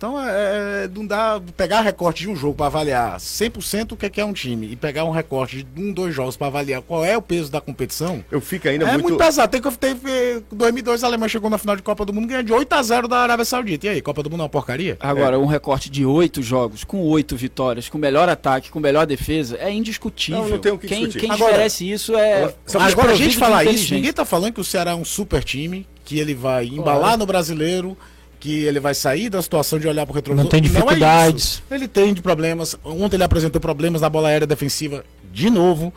[0.00, 4.06] Então, é, é, não dá pegar recorte de um jogo para avaliar 100% o que
[4.06, 6.80] é, que é um time e pegar um recorte de um, dois jogos para avaliar
[6.80, 8.24] qual é o peso da competição.
[8.30, 9.02] Eu fico ainda é muito...
[9.02, 9.52] muito pesado.
[9.52, 12.52] Tem que teve 2002 a Alemanha chegou na final de Copa do Mundo ganhando de
[12.54, 13.88] 8 a 0 da Arábia Saudita.
[13.88, 14.96] E aí, Copa do Mundo é uma porcaria?
[15.00, 19.58] Agora, um recorte de oito jogos, com oito vitórias, com melhor ataque, com melhor defesa,
[19.60, 20.44] é indiscutível.
[20.44, 21.26] Não, não tem o que quem discutir.
[21.26, 22.54] quem Agora- isso é.
[22.74, 25.86] Agora, a gente falar isso, ninguém tá falando que o Ceará é um super time,
[26.06, 27.98] que ele vai embalar no brasileiro,
[28.40, 30.44] que ele vai sair da situação de olhar pro retrovisor.
[30.44, 31.44] Não tem é dificuldades.
[31.44, 31.62] isso.
[31.70, 32.74] ele tem de problemas.
[32.82, 35.92] Ontem ele apresentou problemas na bola aérea defensiva de novo.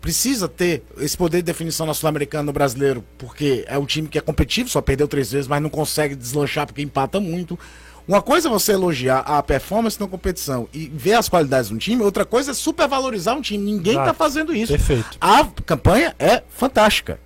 [0.00, 4.18] Precisa ter esse poder de definição na Sul-Americana no brasileiro, porque é um time que
[4.18, 7.58] é competitivo, só perdeu três vezes, mas não consegue deslanchar porque empata muito.
[8.06, 12.02] Uma coisa é você elogiar a performance na competição e ver as qualidades do time,
[12.02, 13.64] outra coisa é supervalorizar um time.
[13.72, 14.06] Ninguém Exato.
[14.06, 14.70] tá fazendo isso.
[14.70, 15.16] Perfeito.
[15.20, 17.18] A campanha é fantástica.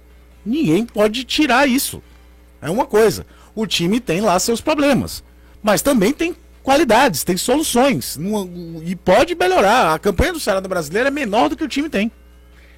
[0.46, 2.00] Ninguém pode tirar isso.
[2.62, 3.26] É uma coisa.
[3.60, 5.22] O time tem lá seus problemas.
[5.62, 8.18] Mas também tem qualidades, tem soluções.
[8.84, 9.94] E pode melhorar.
[9.94, 12.10] A campanha do Ceará do Brasileiro é menor do que o time tem.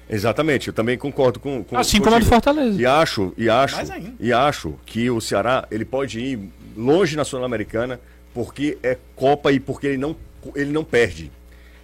[0.09, 2.25] Exatamente, eu também concordo com, com Assim como a do.
[2.25, 2.79] Fortaleza.
[2.79, 3.77] E acho, e acho,
[4.19, 6.39] e acho que o Ceará ele pode ir
[6.75, 7.99] longe na Sul-Americana
[8.33, 10.15] porque é Copa e porque ele não,
[10.55, 11.31] ele não perde.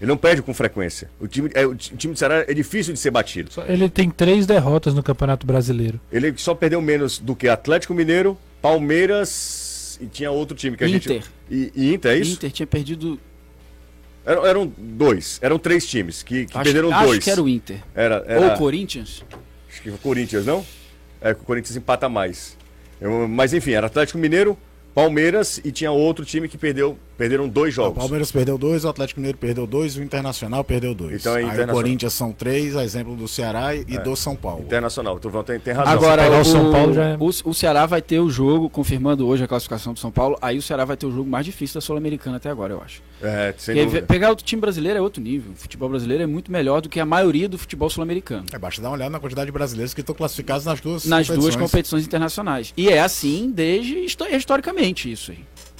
[0.01, 1.09] Ele não perde com frequência.
[1.19, 3.49] O time, é, o ti- o time do Ceará é difícil de ser batido.
[3.67, 5.99] Ele tem três derrotas no Campeonato Brasileiro.
[6.11, 10.87] Ele só perdeu menos do que Atlético Mineiro, Palmeiras e tinha outro time que a
[10.87, 11.13] Inter.
[11.21, 11.29] gente.
[11.49, 12.33] E, e Inter, é isso?
[12.33, 13.19] Inter tinha perdido.
[14.25, 17.23] Eram, eram dois, eram três times que, que acho, perderam acho dois.
[17.23, 17.79] que era o Inter.
[17.95, 19.23] Era, era- Ou o Corinthians.
[19.69, 20.65] Acho que o Corinthians, não?
[21.21, 22.57] É, que o Corinthians empata mais.
[23.01, 24.57] Eu- mas enfim, era Atlético Mineiro,
[24.93, 27.99] Palmeiras e tinha outro time que perdeu, perderam dois O jogos.
[27.99, 31.19] Palmeiras perdeu dois, o Atlético Mineiro perdeu dois, o Internacional perdeu dois.
[31.21, 34.63] Então é Aí o Corinthians são três, a exemplo do Ceará e do São Paulo.
[34.63, 35.93] Internacional, o Trovão tem, tem razão.
[35.93, 39.27] Agora, o, o São Paulo já é- o, o Ceará vai ter o jogo, confirmando
[39.27, 40.37] hoje a classificação do São Paulo.
[40.41, 43.01] Aí o Ceará vai ter o jogo mais difícil da Sul-Americana até agora, eu acho.
[43.21, 44.07] É, sem Porque dúvida.
[44.07, 45.51] pegar o time brasileiro é outro nível.
[45.51, 48.45] O futebol brasileiro é muito melhor do que a maioria do futebol sul-americano.
[48.53, 51.27] É, basta dar uma olhada na quantidade de brasileiros que estão classificados nas duas Nas
[51.27, 51.55] duas competições.
[51.69, 52.73] competições internacionais.
[52.77, 55.39] E é assim desde histo- historicamente isso aí.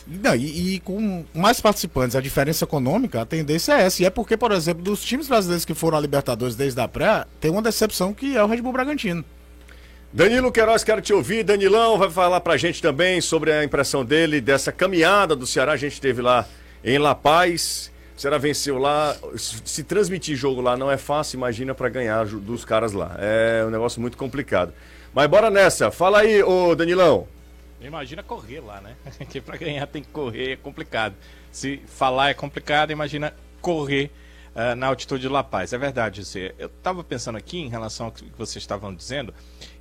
[0.10, 4.02] Não, e, e com mais participantes, a diferença econômica, a tendência é essa.
[4.02, 7.26] E é porque, por exemplo, dos times brasileiros que foram a Libertadores desde a pré,
[7.40, 9.24] tem uma decepção que é o Red Bull Bragantino.
[10.12, 11.44] Danilo Queiroz, quero te ouvir.
[11.44, 15.74] Danilão vai falar pra gente também sobre a impressão dele dessa caminhada do Ceará.
[15.74, 16.48] A gente esteve lá
[16.84, 17.92] em La Paz.
[18.18, 19.16] O Ceará venceu lá.
[19.38, 23.16] Se transmitir jogo lá não é fácil, imagina pra ganhar dos caras lá.
[23.20, 24.74] É um negócio muito complicado.
[25.14, 25.92] Mas bora nessa.
[25.92, 27.28] Fala aí, ô Danilão.
[27.82, 28.96] Imagina correr lá, né?
[29.30, 31.16] Que pra ganhar tem que correr, é complicado.
[31.52, 34.12] Se falar é complicado, imagina correr
[34.56, 35.72] ah, na altitude de La Paz.
[35.74, 36.54] É verdade, Zé.
[36.58, 39.34] Eu estava pensando aqui em relação ao que vocês estavam dizendo,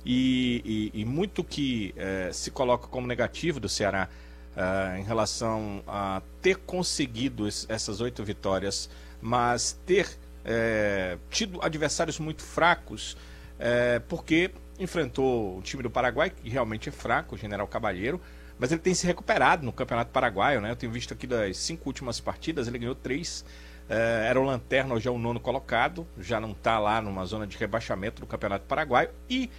[0.05, 4.07] e, e- e muito que eh, se coloca como negativo do Ceará
[4.55, 8.89] ah, em relação a ter conseguido es- essas oito vitórias,
[9.21, 10.07] mas ter
[10.45, 13.15] eh, tido adversários muito fracos,
[13.59, 18.19] eh, porque enfrentou o time do Paraguai, que realmente é fraco, o General Cabalheiro,
[18.57, 20.71] mas ele tem se recuperado no Campeonato Paraguaio, né?
[20.71, 23.45] Eu tenho visto aqui das cinco últimas partidas, ele ganhou três.
[23.89, 27.47] eh, era o Lanterna, hoje é o nono colocado, já não está lá numa zona
[27.47, 29.09] de rebaixamento do Campeonato Paraguaio.
[29.29, 29.49] E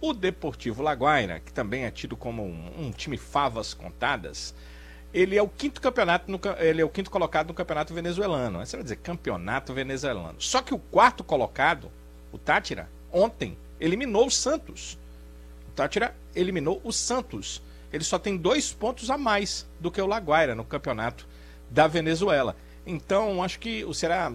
[0.00, 4.54] o Deportivo Laguaira, que também é tido como um, um time favas contadas,
[5.14, 8.58] ele é o quinto campeonato, no ele é o quinto colocado no campeonato venezuelano.
[8.64, 10.40] Você vai dizer campeonato venezuelano.
[10.40, 11.90] Só que o quarto colocado,
[12.32, 14.98] o Tátira, ontem eliminou o Santos.
[15.68, 17.62] O Tátira eliminou o Santos.
[17.92, 21.26] Ele só tem dois pontos a mais do que o Laguaira no campeonato
[21.70, 22.56] da Venezuela.
[22.86, 24.32] Então, acho que o Ceará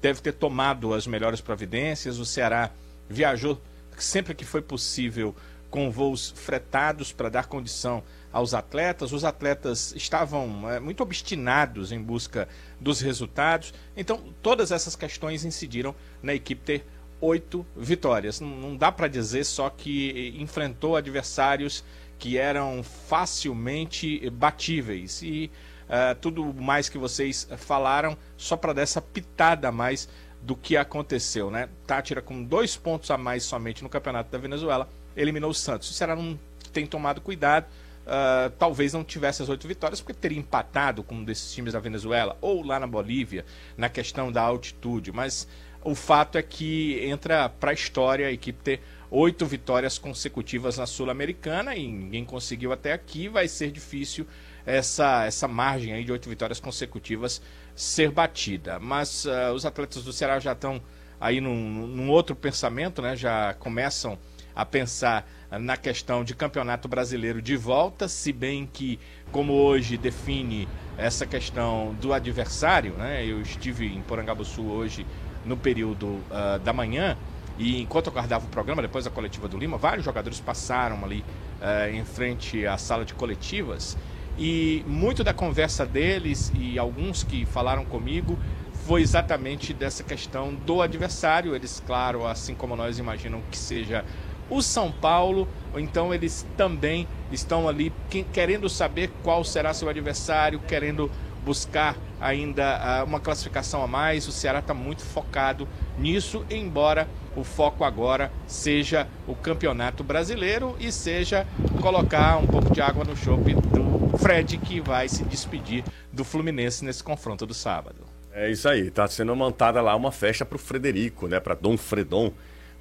[0.00, 2.18] deve ter tomado as melhores providências.
[2.18, 2.70] O Ceará
[3.08, 3.60] viajou
[3.98, 5.34] sempre que foi possível
[5.70, 9.12] com voos fretados para dar condição aos atletas.
[9.12, 12.48] Os atletas estavam eh, muito obstinados em busca
[12.80, 13.72] dos resultados.
[13.96, 16.86] Então, todas essas questões incidiram na equipe ter
[17.20, 18.40] oito vitórias.
[18.40, 21.84] Não, dá para dizer só que eh, enfrentou adversários
[22.18, 25.22] que eram facilmente batíveis.
[25.22, 25.50] E
[25.88, 30.08] eh, tudo mais que vocês falaram, só para dar essa pitada a mais
[30.42, 31.68] do que aconteceu, né?
[31.86, 35.90] Tátira com dois pontos a mais somente no Campeonato da Venezuela, eliminou o Santos.
[35.90, 36.38] O Ceará não
[36.72, 37.66] tem tomado cuidado,
[38.12, 41.78] ah, talvez não tivesse as oito vitórias, porque teria empatado com um desses times da
[41.78, 43.44] Venezuela, ou lá na Bolívia,
[43.76, 45.46] na questão da altitude, mas
[45.82, 50.86] o fato é que entra para a história a equipe ter oito vitórias consecutivas na
[50.86, 54.26] Sul-Americana e ninguém conseguiu até aqui, vai ser difícil
[54.64, 57.42] essa, essa margem aí de oito vitórias consecutivas
[57.74, 58.78] ser batida.
[58.78, 60.80] Mas ah, os atletas do Ceará já estão
[61.20, 63.16] aí num, num outro pensamento, né?
[63.16, 64.18] já começam
[64.54, 68.98] a pensar na questão de campeonato brasileiro de volta, se bem que,
[69.32, 73.24] como hoje define essa questão do adversário, né?
[73.24, 75.06] Eu estive em Porangabuçu hoje
[75.44, 77.16] no período uh, da manhã.
[77.58, 81.24] E enquanto guardava o programa, depois da coletiva do Lima, vários jogadores passaram ali
[81.60, 83.96] uh, em frente à sala de coletivas.
[84.38, 88.38] E muito da conversa deles e alguns que falaram comigo
[88.86, 91.54] foi exatamente dessa questão do adversário.
[91.54, 94.04] Eles, claro, assim como nós imaginam que seja
[94.48, 97.92] o São Paulo, então eles também estão ali
[98.32, 101.08] querendo saber qual será seu adversário, querendo
[101.44, 104.26] buscar ainda uh, uma classificação a mais.
[104.28, 105.66] O Ceará está muito focado
[105.98, 111.46] nisso, embora o foco agora seja o Campeonato Brasileiro e seja
[111.80, 116.84] colocar um pouco de água no chope do Fred, que vai se despedir do Fluminense
[116.84, 118.04] nesse confronto do sábado.
[118.32, 121.76] É isso aí, está sendo montada lá uma festa para o Frederico, né, para Dom
[121.76, 122.32] Fredon.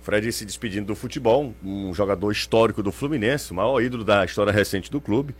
[0.02, 4.52] Fred se despedindo do futebol, um jogador histórico do Fluminense, o maior ídolo da história
[4.52, 5.36] recente do clube,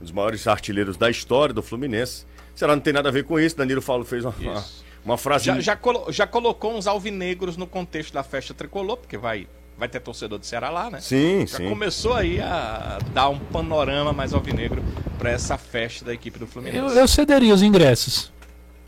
[0.00, 2.24] um dos maiores artilheiros da história do Fluminense.
[2.54, 3.56] Será não tem nada a ver com isso?
[3.56, 4.64] Danilo Paulo fez uma, uma,
[5.04, 5.44] uma, frase.
[5.44, 9.46] Já, já, colo já colocou uns alvinegros no contexto da festa tricolor, porque vai
[9.78, 11.00] vai ter torcedor do Ceará lá, né?
[11.00, 11.68] Sim, Já sim.
[11.70, 14.84] começou aí a dar um panorama mais alvinegro
[15.18, 16.76] para essa festa da equipe do Fluminense.
[16.76, 18.30] Eu, eu cederia os ingressos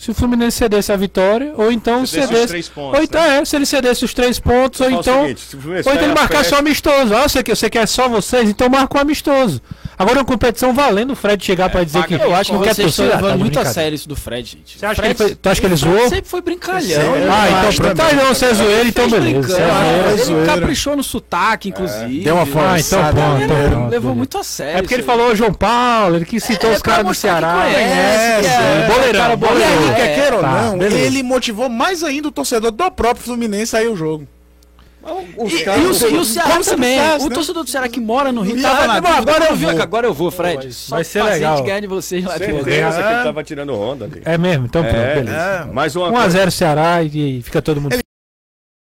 [0.03, 2.27] se o Fluminense cedesse a vitória, ou então cedesse.
[2.27, 2.45] cedesse.
[2.45, 3.39] Os três pontos, ou então né?
[3.39, 5.23] é, se ele cedesse os três pontos, ou o então.
[5.23, 7.15] seguinte, o ou então ele marcasse festa- só amistoso.
[7.15, 8.51] Ah, você quer, você quer só vocês?
[8.51, 9.63] Então marca um amistoso.
[9.99, 12.15] Agora uma competição valendo o Fred chegar pra dizer que.
[12.15, 12.71] Eu acho que não quer.
[12.71, 14.79] Ah, tá levando muito a sério isso do Fred, gente.
[14.79, 16.09] Você acha Fred, que ele foi- tu acha que ele zoou?
[16.09, 16.81] sempre foi brincalhão.
[16.81, 17.11] Sério?
[17.13, 17.29] né?
[17.31, 17.95] Ah, então também.
[17.95, 19.59] Tá, não, você é zoeira, então beleza.
[19.61, 20.41] é zoeira.
[20.41, 22.21] Ele caprichou no sotaque, inclusive.
[22.25, 23.89] Deu uma Ah, então pronto, né?
[23.91, 24.79] Levou muito a sério.
[24.79, 27.63] É porque ele falou João Paulo, ele que citou É, os caras do Ceará.
[27.65, 31.23] conhece, É, que é, é, boleirão, cara E aí, quer queira ou Tá, não, ele
[31.23, 34.27] motivou mais ainda o torcedor do próprio Fluminense aí o jogo.
[35.05, 36.99] E, e o, e o Ceará também.
[36.99, 37.35] faz, o né?
[37.35, 39.57] torcedor do Ceará que mora no Rio tava aí, na agora dúvida, eu agora eu
[39.57, 39.83] vou, vou.
[39.83, 40.63] agora eu vou, Fred.
[40.63, 41.57] vai- Só vai ser legal.
[41.57, 42.65] de ganhar de vocês lá de Certeza
[43.03, 44.23] que ele tava tirando onda ali.
[44.25, 45.69] É mesmo, então pronto, É, beleza.
[45.73, 46.39] Mais uma coisa.
[46.47, 47.97] 1x0 Ceará e, e fica todo mundo.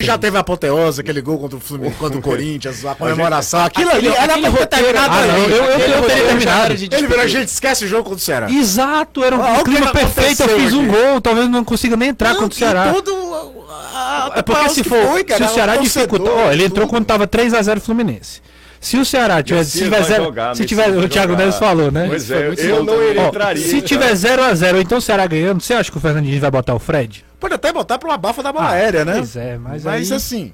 [0.05, 3.59] Já teve a apoteose, aquele gol contra o Fluminense, contra o Corinthians, a comemoração.
[3.63, 5.51] Aquilo ali era pra ter terminado Ah, não, ali.
[5.53, 6.73] eu- eu- eu teria terminado.
[6.73, 8.51] Ele virou, a gente esquece o jogo contra o Ceará.
[8.51, 10.43] Exato, era um que clima perfeito.
[10.43, 12.93] Eu fiz um gol, talvez não consiga nem entrar contra o Ceará.
[12.93, 13.11] Todo
[13.69, 17.05] a- a- É porque se for, foi, cara, se o Ceará ó, ele entrou quando
[17.05, 18.41] tava 3x0 Fluminense.
[18.79, 21.37] Se o Ceará tivesse, se tiver zero, jogar, se tiver, o Thiago.
[21.37, 22.05] Neves falou, né?
[22.09, 23.65] Pois é, eu bom não ele Ó, entraria.
[23.65, 26.79] se tiver 0x0, então o Ceará ganhando, você acha que o Fernandinho vai botar o
[26.79, 27.23] Fred?
[27.43, 29.15] Pode até botar pra uma bafa da bola Ah, aérea, né?
[29.17, 30.53] Pois é, mas, Mas aí, assim,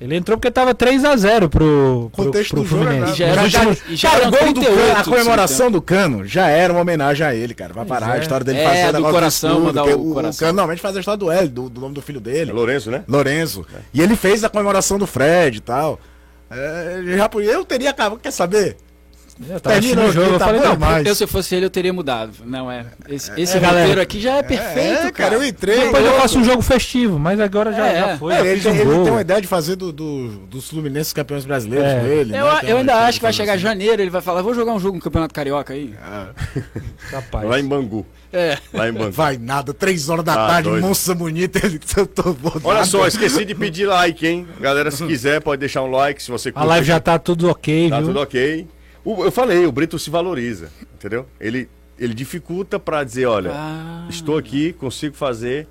[0.00, 3.18] ele entrou porque tava 3x0 pro, pro, Contexto pro do jogo é Fluminense.
[3.18, 3.42] Já era-
[3.88, 6.72] e já cara, o gol do 38 Cano, a do comemoração do Cano já era
[6.72, 7.74] uma homenagem a ele, cara.
[7.74, 8.20] Vai parar a é.
[8.20, 10.46] história dele É, fazer do negócio coração, escudo, mandar que o coração.
[10.46, 12.52] Cano normalmente faz a história do L, do, do nome do filho dele.
[12.52, 13.02] É Lourenço, né?
[13.08, 13.66] Lorenzo.
[13.92, 15.98] E ele fez a comemoração do Fred e tal.
[16.48, 18.76] É, já, eu teria acabado, quer saber?
[19.38, 21.06] Eu tava Terminou o jogo, eu tá falei, não, demais.
[21.06, 22.32] Eu, se eu fosse ele, eu teria mudado.
[22.44, 22.86] Não é.
[23.06, 24.00] Esse, esse É, galera.
[24.00, 25.78] aqui já é perfeito, é, cara, eu entrei.
[25.80, 28.86] Depois eu faço um jogo festivo, mas agora já, É, já foi, É, já ele,
[28.86, 32.00] um ele tem uma ideia de fazer do, do- dos Fluminenses campeões brasileiros É.
[32.00, 32.34] com ele.
[32.36, 32.60] Eu, né?
[32.64, 35.02] Eu ainda acho que vai chegar janeiro, ele vai falar, vou jogar um jogo no
[35.02, 35.94] Campeonato Carioca aí.
[37.12, 37.48] Rapaz.
[37.48, 38.06] Lá em Bangu.
[38.32, 38.56] É.
[38.72, 38.92] Lá em.
[38.92, 39.10] Bangu.
[39.12, 40.86] Vai nada, três horas da Tá tarde, doido.
[40.86, 44.46] moça bonita, ele tô Olha só, esqueci de pedir like, hein?
[44.60, 47.90] Galera, se quiser, pode deixar um like se você A live já tá tudo ok,
[47.90, 48.08] Tá viu?
[48.08, 48.66] tudo ok.
[49.06, 51.26] O- eu falei, o Brito se valoriza, entendeu?
[51.40, 54.06] Ele, ele dificulta pra dizer, olha, Ah.
[54.10, 55.68] estou aqui, consigo fazer,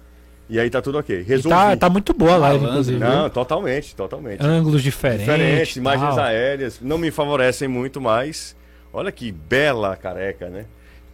[0.50, 1.22] e aí tá tudo ok.
[1.22, 1.50] Resolvi.
[1.56, 2.98] tá, tá muito boa a live, inclusive.
[2.98, 3.08] viu?
[3.08, 4.42] Não, totalmente, totalmente.
[4.44, 5.26] Ângulos diferentes.
[5.26, 6.24] Diferente, imagens tal.
[6.24, 8.56] aéreas, não me favorecem muito, mas
[8.94, 10.66] olha que bela careca, né?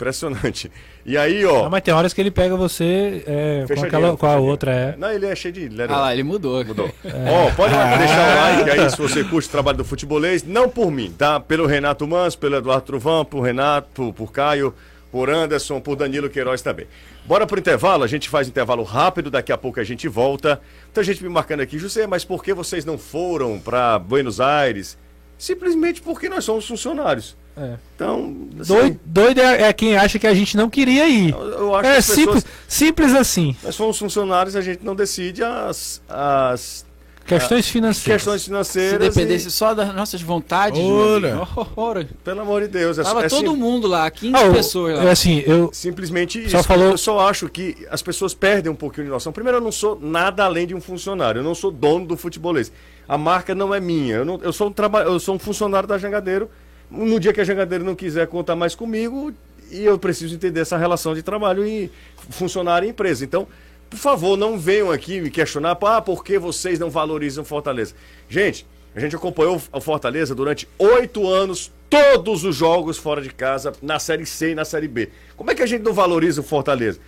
[0.02, 0.72] Impressionante.
[1.06, 1.64] E aí, ó.
[1.64, 4.96] Não, mas tem horas que ele pega você é, com, aquela, com a outra, é.
[4.98, 5.70] Não, ele é cheio de.
[5.88, 6.66] Ah lá, ele mudou.
[6.66, 6.88] Mudou.
[7.06, 10.44] Ó, pode deixar o like aí se você curte o trabalho do futebolês.
[10.44, 11.40] Não por mim, tá?
[11.40, 14.74] Pelo Renato Mans, pelo Eduardo Truvão, por Renato, por, por Caio,
[15.12, 16.88] por Anderson, por Danilo Queiroz também.
[17.26, 20.60] Bora pro intervalo, a gente faz intervalo rápido, daqui a pouco a gente volta.
[20.86, 24.98] Muita gente me marcando aqui, José, mas por que vocês não foram para Buenos Aires?
[25.38, 27.36] Simplesmente porque nós somos funcionários.
[27.58, 27.76] É.
[27.96, 31.32] Então, assim, Doido, doido é, é quem acha que a gente não queria ir.
[31.32, 33.56] eu, eu É as simples, pessoas, simples assim.
[33.64, 36.86] nós somos funcionários, a gente não decide as, as
[37.26, 38.24] Questões financeiras.
[38.24, 39.00] questões Se financeiras.
[39.14, 40.80] dependesse e- só das nossas vontades.
[40.82, 41.48] Ora.
[41.76, 42.10] Ora.
[42.24, 45.04] Pelo amor de Deus, é, Tava é todo sim- mundo lá, 15 Ah, pessoas é
[45.04, 45.12] lá.
[45.12, 46.68] assim, eu, simplesmente Só isso.
[46.68, 49.32] falou- Eu só acho que as pessoas perdem um pouquinho de noção.
[49.32, 51.40] Primeiro, eu não sou nada além de um funcionário.
[51.40, 52.72] Eu não sou dono do futebolês.
[53.08, 54.16] A marca não é minha.
[54.16, 56.50] Eu, não- eu sou, um traba- eu sou um funcionário da Jangadeiro.
[56.92, 59.34] No dia que a Jangadeiro não quiser contar mais comigo,
[59.72, 61.90] e eu preciso entender essa relação de trabalho e
[62.30, 63.24] funcionário e empresa.
[63.24, 63.48] Então,
[63.90, 67.96] por favor, não venham aqui me questionar, ah, por que vocês não valorizam Fortaleza?
[68.30, 73.72] Gente, A gente acompanhou o Fortaleza durante oito anos, todos os jogos fora de casa,
[73.82, 75.10] na Série C e na Série B.
[75.38, 77.00] Como é que a gente não valoriza o Fortaleza?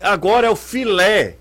[0.00, 1.36] Agora é o filé.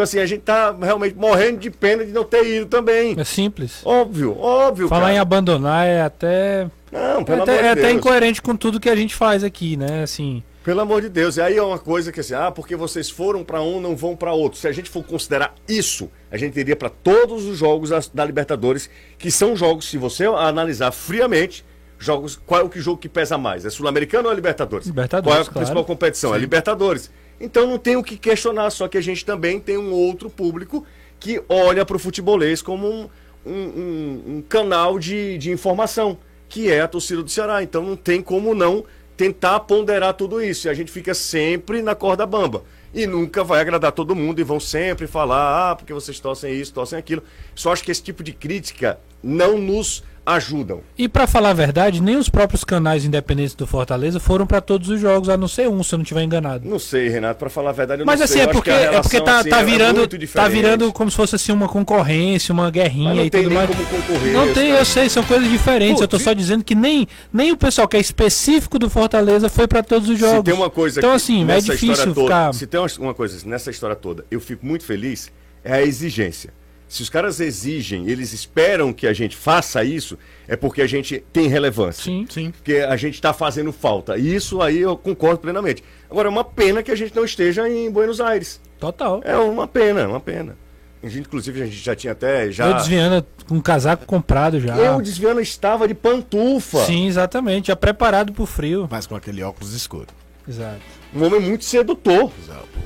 [0.00, 3.14] Então, assim, a gente tá realmente morrendo de pena de não ter ido também.
[3.18, 3.82] É simples.
[3.84, 5.14] Óbvio, óbvio, Falar cara.
[5.14, 6.68] em abandonar é até.
[6.90, 9.44] Não, É pelo até, amor de é até incoerente com tudo que a gente faz
[9.44, 10.02] aqui, né?
[10.02, 10.42] Assim.
[10.64, 11.36] Pelo amor de Deus.
[11.36, 14.16] E aí é uma coisa que assim, ah, porque vocês foram pra um, não vão
[14.16, 14.58] pra outro.
[14.58, 18.88] Se a gente for considerar isso, a gente iria pra todos os jogos da, Libertadores,
[19.18, 21.62] que são jogos, se você analisar friamente,
[21.98, 23.66] jogos, qual é o que jogo que pesa mais?
[23.66, 24.86] É Sul-Americano ou é Libertadores?
[24.86, 25.58] Libertadores, Qual é a claro.
[25.60, 26.34] principal competição?
[26.34, 27.10] É Libertadores.
[27.40, 30.84] Então não tem o que questionar, só que a gente também tem um outro público
[31.18, 33.08] que olha pro futebolês como um,
[33.46, 37.62] um, um- um canal de, de informação, que é a torcida do Ceará.
[37.62, 38.84] Então não tem como não
[39.16, 40.66] tentar ponderar tudo isso.
[40.66, 42.62] E a gente fica sempre na corda bamba.
[42.92, 46.72] E nunca vai agradar todo mundo e vão sempre falar, ah, porque vocês torcem isso,
[46.74, 47.22] torcem aquilo.
[47.54, 50.02] Só acho que esse tipo de crítica não nos
[50.34, 50.80] ajudam.
[50.96, 54.88] E pra falar a verdade, nem os próprios canais independentes do Fortaleza foram pra todos
[54.88, 56.68] os jogos, a não ser um, se eu não estiver enganado.
[56.68, 58.42] Não sei, Renato, pra falar a verdade, eu Mas não assim, sei.
[58.42, 59.98] é Eu acho porque, é porque tá, assim, tá é virando.
[59.98, 63.42] muito tá virando como se fosse assim uma concorrência, uma guerrinha Mas não e tem
[63.44, 63.68] tudo mais.
[63.70, 64.32] como concorrer.
[64.32, 66.00] Não tem, eu sei, são coisas diferentes.
[66.00, 69.66] Eu tô só dizendo que nem, nem o pessoal que é específico do Fortaleza foi
[69.66, 70.38] pra todos os jogos.
[70.38, 72.54] Se tem uma coisa então, assim, é difícil toda, ficar.
[72.54, 75.30] Se tem uma coisa nessa história toda, eu fico muito feliz,
[75.64, 76.52] é a exigência.
[76.90, 81.22] Se os caras exigem, eles esperam que a gente faça isso, é porque a gente
[81.32, 82.02] tem relevância.
[82.02, 82.26] Sim.
[82.28, 82.50] Sim.
[82.50, 84.18] Porque a gente está fazendo falta.
[84.18, 85.84] E isso aí eu concordo plenamente.
[86.10, 88.60] Agora, é uma pena que a gente não esteja em Buenos Aires.
[88.80, 89.20] Total.
[89.24, 90.56] É uma pena, é uma pena.
[91.00, 92.50] A gente, inclusive, a gente já tinha até.
[92.50, 92.66] Já...
[92.66, 94.76] Eu desviando com um casaco comprado já.
[94.76, 96.84] Eu, desviando, estava de pantufa.
[96.86, 97.68] Sim, exatamente.
[97.68, 98.88] Já preparado pro frio.
[98.90, 100.08] Mas com aquele óculos escuro.
[100.48, 100.80] Exato.
[101.14, 102.32] Um homem muito sedutor.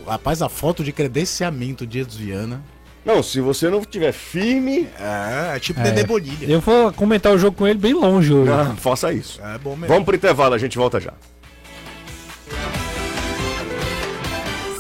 [0.06, 2.62] Rapaz, a foto de credenciamento de Edos Viana
[3.04, 5.82] Não, se você não estiver firme, é, é tipo É.
[5.84, 6.46] Dedé Bonilha.
[6.48, 8.50] Eu vou comentar o jogo com ele bem longe hoje.
[8.50, 9.40] não, faça isso.
[9.42, 9.88] É bom mesmo.
[9.88, 11.12] Vamos pro intervalo, a gente volta já.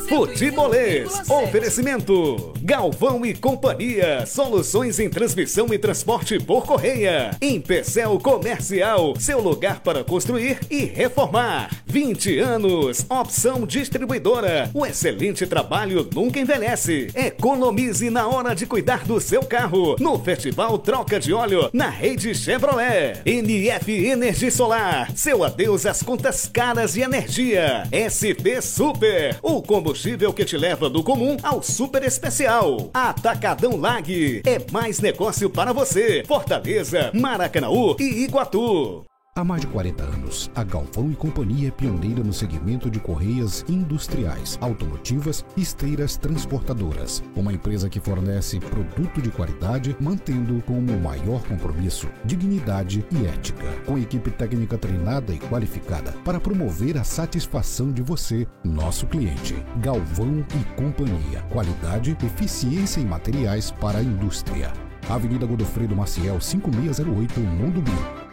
[0.08, 1.28] Futebolês.
[1.30, 2.52] Oferecimento.
[2.62, 4.26] Galvão e Companhia.
[4.26, 7.30] Soluções em transmissão e transporte por correia.
[7.40, 9.14] Empecel Comercial.
[9.18, 11.70] Seu lugar para construir e reformar.
[11.86, 13.06] 20 anos.
[13.08, 14.70] Opção distribuidora.
[14.74, 17.08] O excelente trabalho nunca envelhece.
[17.14, 19.96] Economize na hora de cuidar do seu carro.
[19.98, 21.70] No Festival Troca de Óleo.
[21.72, 23.22] Na rede Chevrolet.
[23.24, 25.10] NF Energia Solar.
[25.16, 27.84] Seu adeus às contas caras de energia.
[27.90, 29.38] SP Super.
[29.42, 29.93] O combustível
[30.34, 32.90] que te leva do comum ao super especial.
[32.92, 34.42] Atacadão Lag.
[34.44, 36.24] É mais negócio para você.
[36.26, 39.04] Fortaleza, Maracanaú e Iguatu.
[39.36, 43.64] Há mais de 40 anos, a Galvão e Companhia é pioneira no segmento de correias
[43.68, 47.20] industriais, automotivas e esteiras transportadoras.
[47.34, 53.66] Uma empresa que fornece produto de qualidade, mantendo como maior compromisso dignidade e ética.
[53.84, 59.56] Com equipe técnica treinada e qualificada para promover a satisfação de você, nosso cliente.
[59.78, 61.42] Galvão e Companhia.
[61.50, 64.72] Qualidade, eficiência em materiais para a indústria.
[65.10, 68.23] Avenida Godofredo Maciel, 5608, Mundo Bio.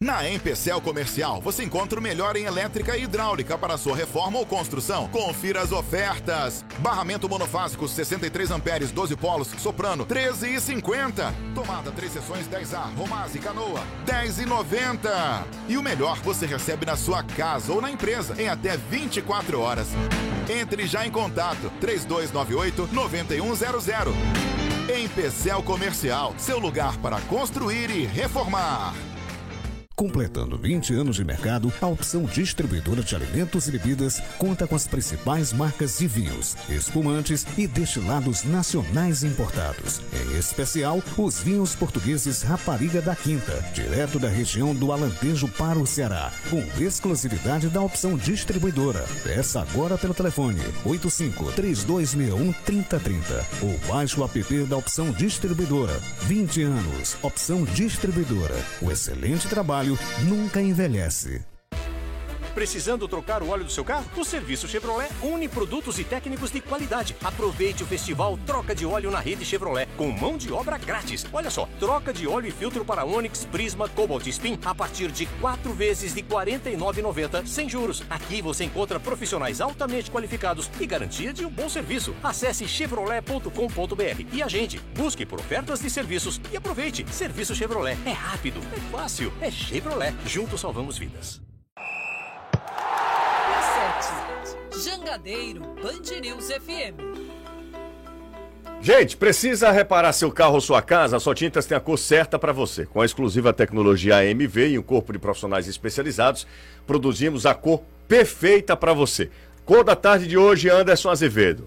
[0.00, 4.46] Na Empecel Comercial, você encontra o melhor em elétrica e hidráulica para sua reforma ou
[4.46, 5.08] construção.
[5.08, 6.64] Confira as ofertas.
[6.78, 11.34] Barramento monofásico 63 amperes, 12 polos, soprano 13,50.
[11.52, 15.44] Tomada 3 seções 10A, Romase, Canoa 10,90.
[15.68, 19.88] E o melhor você recebe na sua casa ou na empresa em até 24 horas.
[20.48, 24.38] Entre já em contato 3298 9100.
[25.02, 28.94] Empecel Comercial, seu lugar para construir e reformar.
[29.98, 34.86] Completando 20 anos de mercado, a opção distribuidora de alimentos e bebidas conta com as
[34.86, 40.00] principais marcas de vinhos, espumantes e destilados nacionais importados.
[40.12, 45.84] Em especial, os vinhos portugueses Rapariga da Quinta, direto da região do Alentejo para o
[45.84, 49.04] Ceará, com exclusividade da opção distribuidora.
[49.24, 56.00] Peça agora pelo telefone 85 3261 3030 ou baixe o app da opção distribuidora.
[56.22, 58.54] 20 anos, opção distribuidora.
[58.80, 59.87] O excelente trabalho
[60.28, 61.57] nunca envelhece.
[62.58, 64.04] Precisando trocar o óleo do seu carro?
[64.16, 67.14] O serviço Chevrolet une produtos e técnicos de qualidade.
[67.22, 71.24] Aproveite o festival Troca de Óleo na rede Chevrolet, com mão de obra grátis.
[71.32, 75.12] Olha só, troca de óleo e filtro para Onix, Prisma, Cobalt e Spin a partir
[75.12, 78.02] de quatro vezes de R$ 49,90 sem juros.
[78.10, 82.12] Aqui você encontra profissionais altamente qualificados e garantia de um bom serviço.
[82.24, 84.80] Acesse chevrolet.com.br e agende.
[84.96, 87.06] Busque por ofertas de serviços e aproveite.
[87.12, 90.12] Serviço Chevrolet é rápido, é fácil, é Chevrolet.
[90.26, 91.40] Juntos salvamos vidas.
[95.08, 97.00] Jangadeiro Band News FM.
[98.82, 101.16] Gente, precisa reparar seu carro ou sua casa?
[101.16, 102.84] A Só Tintas tem a cor certa para você.
[102.84, 106.46] Com a exclusiva tecnologia AMV e um corpo de profissionais especializados,
[106.86, 109.30] produzimos a cor perfeita para você.
[109.64, 111.66] Cor da tarde de hoje, Anderson Azevedo.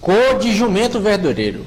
[0.00, 1.66] Cor de jumento verdureiro.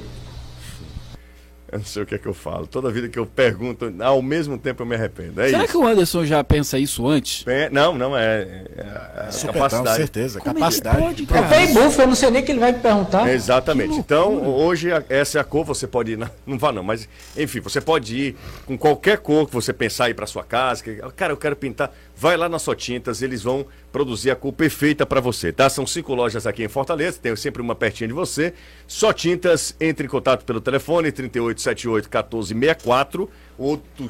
[1.75, 2.65] Eu não sei o que é que eu falo.
[2.65, 5.41] Toda vida que eu pergunto, ao mesmo tempo eu me arrependo.
[5.41, 5.71] É Será isso.
[5.73, 7.45] que o Anderson já pensa isso antes?
[7.45, 8.41] É, Não, não é.
[8.77, 9.97] é, é Supetão, capacidade.
[9.97, 10.39] certeza.
[10.39, 10.97] Como ele capacidade.
[10.97, 11.45] pode, de cara?
[11.45, 13.29] É bem bufo, eu não sei nem o que ele vai me perguntar.
[13.29, 13.95] Exatamente.
[13.97, 16.17] Então, hoje essa é a cor, você pode ir.
[16.17, 20.09] Na, não vá não, mas enfim, você pode ir com qualquer cor que você pensar
[20.09, 20.81] ir para sua casa.
[20.81, 21.93] Que, cara, eu quero pintar.
[22.15, 23.65] Vai lá na Só Tintas, eles vão
[23.95, 25.69] produzir a cor perfeita para você, tá?
[25.69, 28.53] São cinco lojas aqui em Fortaleza, tem sempre uma pertinho de você.
[28.85, 33.29] Só Tintas, entre em contato pelo telefone 3878 1464,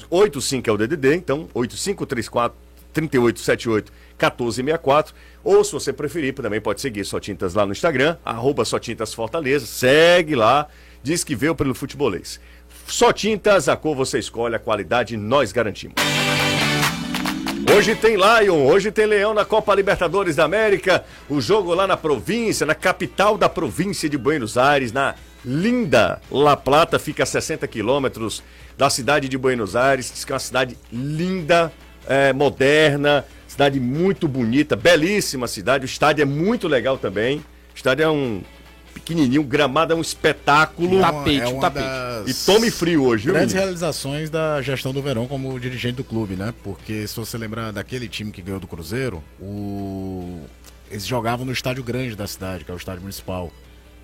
[0.09, 2.57] 85 é o DDD, então 8534
[2.93, 5.13] 3878 1464.
[5.43, 9.13] Ou se você preferir, também pode seguir Só Tintas lá no Instagram, arroba Só Tintas
[9.13, 9.67] Fortaleza.
[9.67, 10.67] Segue lá,
[11.03, 12.39] diz que veio pelo futebolês.
[12.87, 15.93] Só Tintas, a cor você escolhe, a qualidade nós garantimos.
[17.73, 21.03] Hoje tem Lion, hoje tem Leão na Copa Libertadores da América.
[21.27, 26.55] O jogo lá na província, na capital da província de Buenos Aires, na linda La
[26.55, 28.43] Plata, fica a 60 quilômetros
[28.77, 30.11] da cidade de Buenos Aires.
[30.13, 31.73] Diz que é uma cidade linda,
[32.07, 35.85] é, moderna, cidade muito bonita, belíssima cidade.
[35.85, 37.37] O estádio é muito legal também.
[37.39, 37.43] O
[37.75, 38.41] estádio é um
[38.95, 40.95] pequenininho, o gramado é um espetáculo.
[40.95, 41.85] É uma- tapete, é um tapete.
[42.31, 43.33] E tome frio hoje, viu?
[43.33, 43.67] Grandes menino?
[43.67, 46.53] realizações da gestão do Verão como dirigente do clube, né?
[46.63, 50.41] Porque se você lembrar daquele time que ganhou do Cruzeiro, o...
[50.89, 53.51] eles jogavam no estádio grande da cidade, que é o estádio municipal.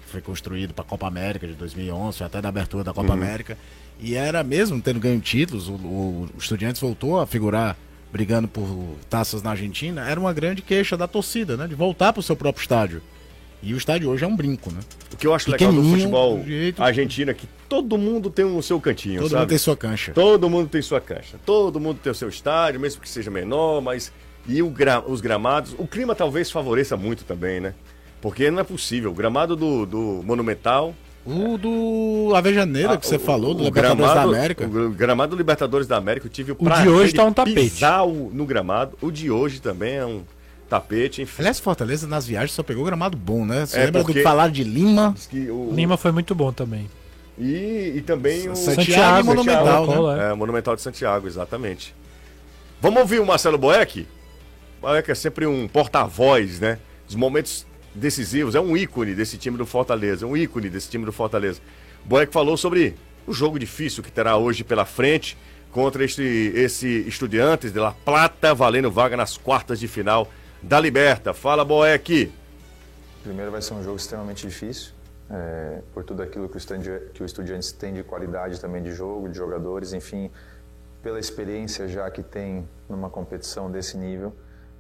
[0.08, 3.58] Foi construído para a Copa América de 2011, foi até da abertura da Copa América.
[4.00, 7.78] E era mesmo tendo ganho títulos, o, o, o Estudiantes voltou a figurar
[8.12, 8.68] brigando por
[9.10, 10.08] taças na Argentina.
[10.10, 11.66] Era uma grande queixa da torcida, né?
[11.66, 13.02] De voltar para o seu próprio estádio.
[13.64, 14.80] E o estádio hoje é um brinco, né?
[15.14, 18.44] O que eu acho legal do futebol do jeito- argentino é que todo mundo tem
[18.44, 19.42] o seu cantinho, Todo sabe?
[19.42, 20.12] mundo tem sua cancha.
[20.14, 21.38] Todo mundo tem sua cancha.
[21.46, 24.12] Todo mundo tem o seu estádio, mesmo que seja menor, mas.
[24.48, 25.76] E gra- os gramados.
[25.78, 27.76] O clima talvez favoreça muito também, né?
[28.20, 29.12] Porque não é possível.
[29.12, 30.96] O gramado do, do Monumental.
[31.24, 34.66] O do Avejaneira, que você ah, o- falou, do Libertadores da gramado- América.
[34.66, 37.54] O gramado do Libertadores da América, eu tive o, O de hoje tá um tapete.
[37.54, 38.98] pisar o- no gramado.
[39.00, 40.24] O de hoje também é um
[40.72, 41.36] tapete, enfim.
[41.40, 43.66] Aliás, Fortaleza nas viagens só pegou gramado bom, né?
[43.66, 45.14] Você É, lembra porque- do falar de Lima?
[45.30, 46.90] Que o- Lima foi muito bom também.
[47.38, 50.28] E, e também o Santiago, Santiago, Monumental, Santiago, né?
[50.28, 50.32] é.
[50.32, 51.94] É, Monumental de Santiago, exatamente.
[52.82, 54.08] Vamos ouvir o Marcelo Boeck?
[54.82, 56.80] Boeck é sempre um porta-voz, né?
[57.06, 61.12] Dos momentos decisivos, é um ícone desse time do Fortaleza, um ícone desse time do
[61.12, 61.60] Fortaleza.
[62.06, 62.96] Boeck falou sobre
[63.28, 65.38] o jogo difícil que terá hoje pela frente
[65.72, 66.24] contra este,
[66.56, 70.28] esse Estudiantes de La Plata, valendo vaga nas quartas de final
[70.62, 71.34] da Liberta.
[71.34, 72.32] Fala, Boeck!
[73.24, 74.94] Primeiro vai ser um jogo extremamente difícil,
[75.30, 79.30] é, por tudo aquilo que o, que o Estudiantes tem de qualidade também de jogo,
[79.30, 80.32] de jogadores, enfim,
[81.02, 84.34] pela experiência já que tem numa competição desse nível.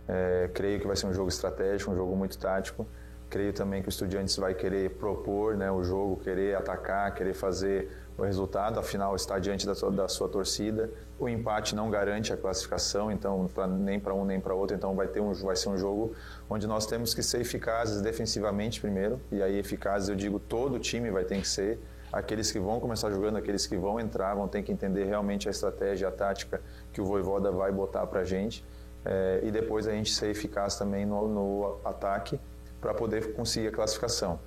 [0.07, 2.88] É, creio que vai ser um jogo estratégico, um jogo muito tático.
[3.32, 7.89] Creio também que o Estudiantes vai querer propor né, o jogo, querer atacar, querer fazer
[8.17, 8.77] o resultado.
[8.77, 10.91] Afinal, está diante da sua, da sua torcida.
[11.17, 14.75] O empate não garante a classificação, então pra, nem para um nem para outro.
[14.75, 16.13] Então vai, ter um, vai ser um jogo
[16.49, 19.17] onde nós temos que ser eficazes defensivamente primeiro.
[19.32, 21.79] E aí eficazes eu digo todo time vai ter que ser.
[22.11, 25.51] Aqueles que vão começar jogando, aqueles que vão entrar, vão ter que entender realmente a
[25.51, 26.59] estratégia, a tática
[26.91, 28.65] que o Voivoda vai botar para a gente.
[29.05, 32.38] É, e depois a gente ser eficaz também no, no ataque
[32.82, 34.39] para poder conseguir a classificação.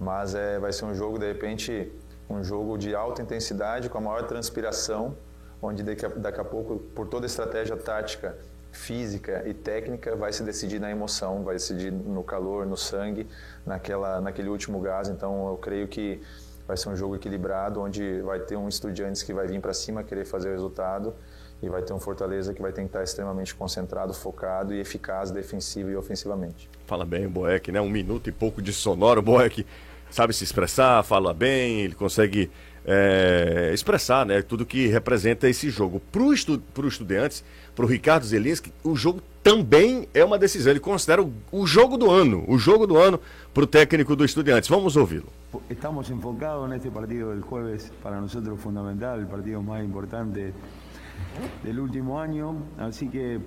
[0.00, 1.92] Mas é, vai ser um jogo, de repente,
[2.28, 5.16] um jogo de alta intensidade, com a maior transpiração,
[5.62, 8.36] onde daqui a, daqui a pouco, por toda a estratégia tática,
[8.72, 13.28] física e técnica, vai se decidir na emoção, vai decidir no calor, no sangue,
[13.64, 15.08] naquela, naquele último gás.
[15.08, 16.20] Então, eu creio que
[16.66, 20.02] vai ser um jogo equilibrado, onde vai ter um Estudiantes que vai vir para cima,
[20.02, 21.14] querer fazer o resultado,
[21.62, 25.30] e vai ter um Fortaleza que vai ter que estar extremamente concentrado, focado e eficaz,
[25.30, 26.68] defensivo e ofensivamente.
[26.86, 27.80] Fala bem o Boeck, né?
[27.80, 29.20] Um minuto e pouco de sonoro.
[29.20, 29.64] O Boeck
[30.10, 32.50] sabe se expressar, fala bem, ele consegue
[32.84, 36.00] é, expressar né, tudo que representa esse jogo.
[36.12, 37.42] Para o estu Estudiantes,
[37.74, 40.70] para o Ricardo Zelinski, o jogo também é uma decisão.
[40.70, 43.18] Ele considera o, o jogo do ano, o jogo do ano
[43.52, 44.68] para o técnico do Estudiantes.
[44.68, 45.26] Vamos ouvi-lo.
[45.70, 50.52] Estamos enfocados neste partido del jueves, para nosotros fundamental, el partido más importante
[51.62, 53.40] del último año, así que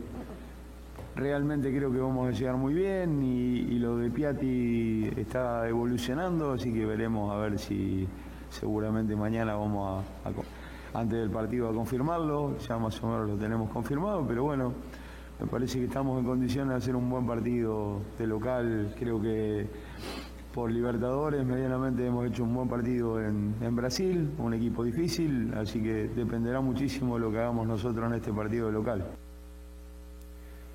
[1.15, 6.73] realmente creo que vamos a llegar muy bien y, lo de Piatti está evolucionando, así
[6.73, 8.07] que veremos a ver si
[8.49, 13.69] seguramente mañana vamos a, antes del partido a confirmarlo, ya más o menos lo tenemos
[13.69, 14.73] confirmado, pero bueno,
[15.39, 19.67] me parece que estamos en condiciones de hacer un buen partido de local, creo que
[20.57, 26.09] por Libertadores, medianamente hemos hecho un buen partido en, Brasil, un equipo difícil, así que
[26.15, 29.05] dependerá muchísimo lo que hagamos nosotros en este partido local.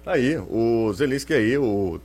[0.06, 2.00] Aí, o Zelinski aí, o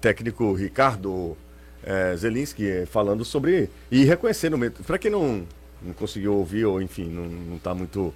[0.00, 1.36] técnico Ricardo
[1.82, 4.56] é, Zelinski falando sobre e reconhecendo,
[4.86, 5.42] para quem não,
[5.82, 8.14] não conseguiu ouvir ou enfim, não está muito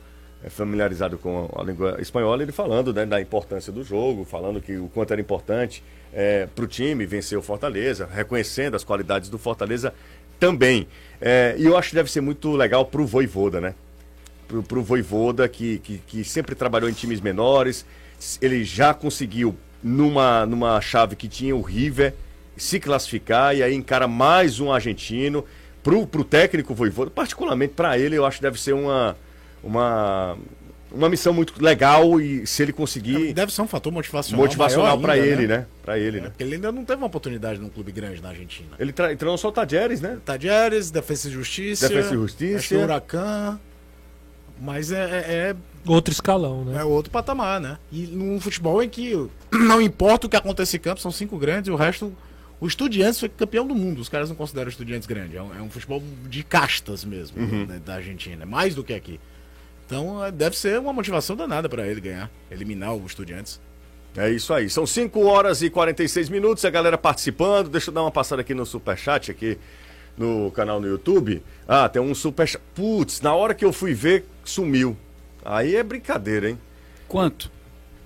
[0.49, 4.89] familiarizado com a língua espanhola, ele falando né, da importância do jogo, falando que o
[4.89, 5.83] quanto era importante
[6.13, 9.93] é, para o time vencer o Fortaleza, reconhecendo as qualidades do Fortaleza
[10.39, 10.89] também.
[11.21, 13.75] É, e eu acho que deve ser muito legal para o Voivoda, né?
[14.49, 17.85] Para o Voivoda, que, que, que sempre trabalhou em times menores,
[18.41, 22.15] ele já conseguiu, numa, numa chave que tinha o River,
[22.57, 25.45] se classificar e aí encara mais um argentino.
[25.83, 29.17] Pro, pro técnico Voivoda, particularmente para ele, eu acho que deve ser uma,
[29.63, 30.37] uma,
[30.93, 33.33] uma missão muito legal e se ele conseguir.
[33.33, 34.45] Deve ser um fator motivacional.
[34.45, 35.59] Motivacional para ele, né?
[35.59, 35.67] né?
[35.83, 36.29] Para ele, é, né?
[36.29, 38.71] Porque ele ainda não teve uma oportunidade num clube grande na Argentina.
[38.79, 39.15] Ele tra...
[39.17, 40.19] treinou só o Tadjeres, né?
[40.25, 41.89] Tadjeres, Defesa e Justiça.
[41.89, 42.77] Defesa e Justiça.
[42.77, 43.59] Huracan.
[44.61, 45.57] Mas é, é, é,
[45.87, 46.81] Outro escalão, né?
[46.81, 47.79] É outro patamar, né?
[47.91, 49.15] E num futebol em que
[49.51, 52.13] não importa o que acontece em campo, são cinco grandes e o resto.
[52.61, 54.03] O Estudiantes foi campeão do mundo.
[54.03, 55.35] Os caras não consideram o Estudiantes grande.
[55.35, 57.65] É um, é um futebol de castas mesmo, Uhum.
[57.65, 58.45] né, da Argentina.
[58.45, 59.19] Mais do que aqui.
[59.91, 63.61] Então é, deve ser uma motivação danada para ele ganhar, eliminar o Estudiantes.
[64.17, 64.71] É isso aí.
[64.71, 66.65] São 5 horas e 46 minutos.
[66.65, 67.69] A galera participando.
[67.69, 69.59] Deixa eu dar uma passada aqui no superchat, aqui
[70.17, 71.43] no canal no YouTube.
[71.67, 72.63] Ah, tem um superchat.
[72.75, 74.97] Putz, na hora que eu fui ver, sumiu.
[75.45, 76.59] Aí é brincadeira, hein?
[77.09, 77.51] Quanto?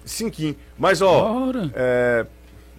[0.05, 0.57] Cinquinho.
[0.79, 1.51] Mas, ó.
[1.75, 2.27] É...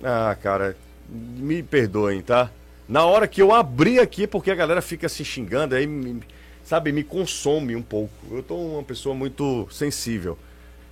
[0.03, 0.76] Ah, cara,
[1.10, 2.49] me perdoem, tá?
[2.88, 6.22] Na hora que eu abri aqui, porque a galera fica se xingando, aí, me-
[6.66, 8.11] sabe, me consome um pouco.
[8.30, 10.38] Eu tô uma pessoa muito sensível.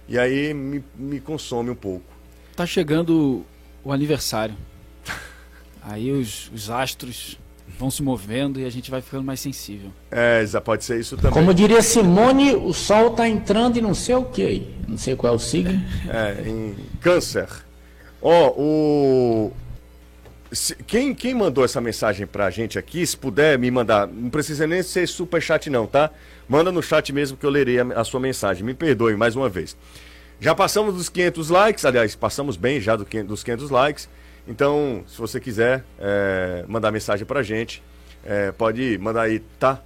[0.07, 2.05] E aí me, me consome um pouco.
[2.55, 3.43] Tá chegando
[3.83, 4.55] o aniversário.
[5.81, 7.39] Aí os, os astros
[7.79, 9.91] vão se movendo e a gente vai ficando mais sensível.
[10.11, 11.31] É, já pode ser isso também.
[11.31, 14.67] Como diria Simone, o sol tá entrando e não sei o que.
[14.87, 15.81] Não sei qual é o signo.
[16.07, 17.47] É, em câncer.
[18.21, 19.51] Ó, o.
[20.53, 24.65] se- quem, quem mandou essa mensagem pra gente aqui, se puder me mandar, não precisa
[24.67, 26.09] nem ser superchat não, tá?
[26.47, 28.63] Manda no chat mesmo que eu lerei a, a sua mensagem.
[28.63, 29.75] Me perdoe mais uma vez.
[30.39, 34.09] Já passamos dos 500 likes, aliás, passamos bem já do 500 dos 500 likes.
[34.47, 37.81] Então, se você quiser é, mandar mensagem pra gente,
[38.25, 39.81] é, pode mandar aí, tá?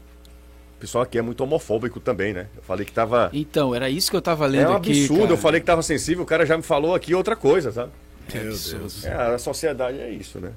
[0.75, 2.47] O pessoal aqui é muito homofóbico também, né?
[2.55, 3.29] Eu falei que tava.
[3.33, 4.91] Então, era isso que eu tava lendo É um aqui.
[4.91, 5.33] absurdo, cara.
[5.33, 7.91] eu falei que tava sensível, o cara já me falou aqui outra coisa, sabe?
[8.27, 8.87] Que absurdo.
[9.05, 10.51] É, a sociedade é isso, né?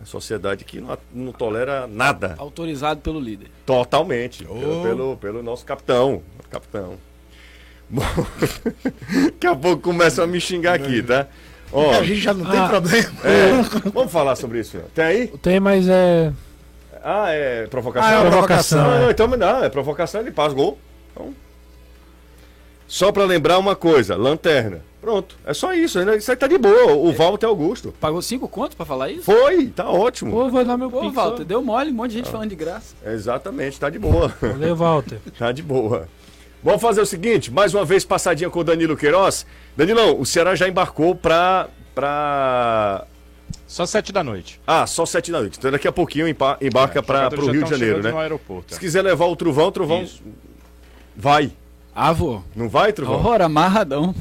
[0.00, 2.34] A sociedade que não, não tolera nada.
[2.38, 3.48] Autorizado pelo líder.
[3.66, 4.44] Totalmente.
[4.44, 6.22] Pelo, pelo, pelo nosso capitão.
[6.50, 6.94] Capitão.
[7.90, 8.02] Bom,
[9.24, 11.26] daqui a pouco começam a me xingar aqui, tá?
[11.72, 12.68] Ó, a gente já não tem Ah.
[12.68, 13.10] problema.
[13.24, 14.78] é, vamos falar sobre isso.
[14.94, 15.26] Tem aí?
[15.42, 16.32] Tem, mas é.
[17.02, 18.08] Ah, é provocação?
[18.10, 19.10] Ah, é provocação, Ah, é.
[19.10, 20.78] então não, é provocação, ele faz gol.
[22.88, 24.82] Só pra lembrar uma coisa, lanterna.
[25.00, 26.02] Pronto, é só isso.
[26.04, 26.16] né?
[26.16, 26.92] Isso aí tá de boa.
[26.94, 27.94] O Walter Augusto.
[28.00, 29.22] Pagou cinco contos pra falar isso?
[29.22, 30.32] Foi, tá ótimo.
[30.32, 32.18] Pô, vou dar meu Pô, Walter, deu mole, um monte de Ah.
[32.24, 32.96] gente falando de graça.
[33.06, 34.34] Exatamente, tá de boa.
[34.40, 35.18] Valeu, Walter.
[35.38, 36.08] Tá de boa.
[36.64, 39.46] Vamos fazer o seguinte, mais uma vez passadinha com o Danilo Queiroz.
[39.76, 41.68] Danilão, o Ceará já embarcou pra.
[41.94, 43.04] pra...
[43.66, 44.60] Só sete da noite.
[44.66, 45.58] Ah, só sete da noite.
[45.58, 48.10] Então daqui a pouquinho embarca É, para o Rio de Janeiro, né?
[48.10, 48.74] no aeroporto, é.
[48.74, 50.22] Se quiser levar o Truvão, o Truvão Isso.
[51.16, 51.52] vai.
[52.00, 52.44] Ah, vou.
[52.54, 53.26] Não vai, Truvão?
[53.26, 54.14] Ora, amarradão.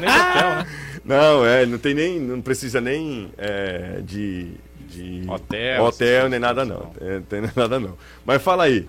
[0.00, 0.66] Né?
[1.04, 4.52] Não, é, não tem nem, não precisa nem é, de,
[4.86, 7.98] de Hotel, hotel nem nada não, é, não tem nada não.
[8.24, 8.88] Mas fala aí.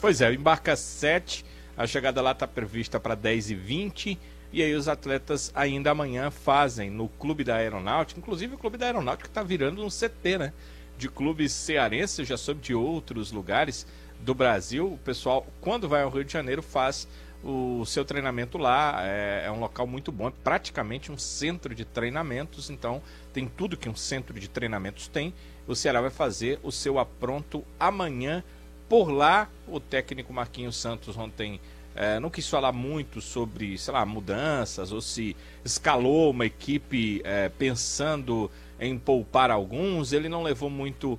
[0.00, 1.44] Pois é, embarca 7,
[1.76, 4.16] a chegada lá está prevista para 10h20.
[4.54, 8.86] E aí os atletas ainda amanhã fazem no Clube da Aeronáutica, inclusive o Clube da
[8.86, 10.52] Aeronáutica está virando um CT, né?
[10.96, 13.86] De clubes cearenses, eu já soube de outros lugares
[14.22, 14.92] do Brasil.
[14.92, 17.06] O pessoal, quando vai ao Rio de Janeiro, faz
[17.42, 19.00] o seu treinamento lá.
[19.04, 23.02] É, é um local muito bom, é praticamente um centro de treinamentos, então
[23.32, 25.34] tem tudo que um centro de treinamentos tem.
[25.66, 28.42] O Ceará vai fazer o seu apronto amanhã
[28.88, 31.58] por lá, o técnico Marquinhos Santos ontem
[31.94, 37.50] eh, não quis falar muito sobre, sei lá, mudanças ou se escalou uma equipe eh,
[37.58, 38.50] pensando
[38.82, 40.12] em poupar alguns.
[40.12, 41.18] Ele não levou muito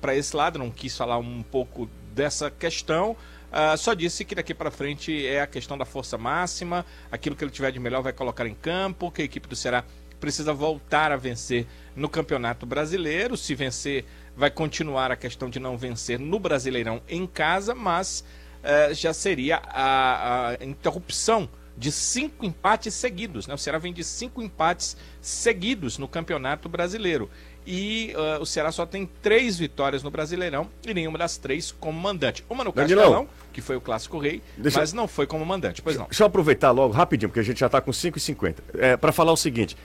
[0.00, 3.16] para esse lado, não quis falar um pouco dessa questão.
[3.52, 7.44] Ah, só disse que daqui para frente é a questão da força máxima, aquilo que
[7.44, 9.84] ele tiver de melhor vai colocar em campo, que a equipe do Ceará
[10.20, 13.36] precisa voltar a vencer no Campeonato Brasileiro.
[13.36, 14.04] Se vencer,
[14.36, 18.24] vai continuar a questão de não vencer no Brasileirão em casa, mas
[18.62, 23.46] eh, já seria a, a interrupção de cinco empates seguidos.
[23.46, 23.54] Né?
[23.54, 27.28] O Ceará vem de cinco empates seguidos no Campeonato Brasileiro.
[27.66, 31.98] E uh, o Ceará só tem três vitórias no Brasileirão e nenhuma das três como
[32.00, 32.44] mandante.
[32.48, 32.72] Uma no.
[32.72, 35.82] Castelão, que foi o Clássico Rei, Deixa- mas não foi como mandante.
[35.82, 36.04] Pois não.
[36.06, 38.54] Deixa eu aproveitar logo, rapidinho, porque a gente já tá com 5h50.
[38.78, 39.76] É, para falar o seguinte: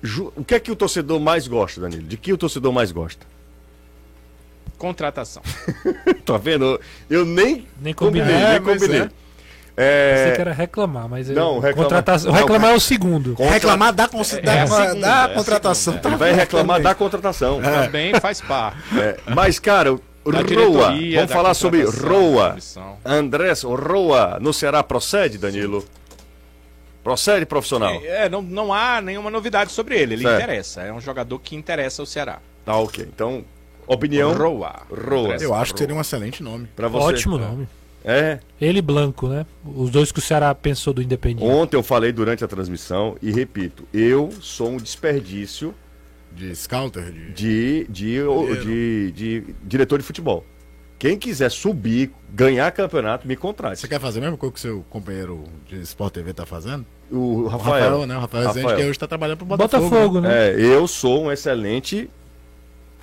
[0.00, 2.02] ju- o que é que o torcedor mais gosta, Danilo?
[2.04, 3.26] De que o torcedor mais gosta?
[4.78, 5.42] Contratação.
[6.24, 6.80] tá vendo?
[7.08, 9.02] Eu nem, Nem combinei, nem É, mas combinei.
[9.02, 9.10] é.
[9.76, 13.34] É, Pensei que era reclamar, mas Não, reclamar- contratação- não, reclamar é o segundo.
[13.34, 15.92] Contra- Reclamar da, consi- da, É da é a contratação.
[15.94, 16.08] segunda.
[16.08, 17.60] Ele vai reclamar da contratação.
[17.60, 18.78] Também faz parte.
[18.98, 19.90] É, mas, cara,
[20.24, 22.56] Da Roa, vamos falar sobre Roa.
[23.04, 25.84] Andrés Roa no Ceará procede, Danilo?
[27.04, 28.00] Procede, profissional?
[28.02, 30.14] É, não, não há nenhuma novidade sobre ele.
[30.14, 30.42] Ele Certo.
[30.42, 30.80] interessa.
[30.82, 32.38] É um jogador que interessa ao Ceará.
[32.64, 33.06] Tá, ok.
[33.14, 33.44] Então,
[33.86, 34.32] opinião.
[34.34, 34.74] Roa.
[34.90, 35.36] Roa.
[35.36, 36.66] Eu acho que seria um excelente nome.
[36.74, 37.04] Pra você.
[37.06, 37.68] Ótimo nome.
[38.06, 38.38] É.
[38.60, 39.44] Ele e Blanco, né?
[39.64, 41.52] Os dois que o Ceará pensou do Independiente.
[41.52, 45.74] Ontem eu falei durante a transmissão e repito, eu sou um desperdício
[46.30, 47.10] De scouter?
[47.10, 47.32] De...
[47.32, 50.44] de, de, de, de diretor de futebol.
[50.98, 53.80] Quem quiser subir, ganhar campeonato, me contrate.
[53.80, 56.86] Você quer fazer a mesma coisa que o seu companheiro de Sport TV tá fazendo?
[57.10, 57.84] O O Rafael.
[57.84, 58.16] Rafael, né?
[58.16, 59.90] O Rafael, Rezende, que hoje tá trabalhando pro Botafogo.
[59.90, 60.52] Botafogo, né?
[60.52, 62.08] É, eu sou um excelente.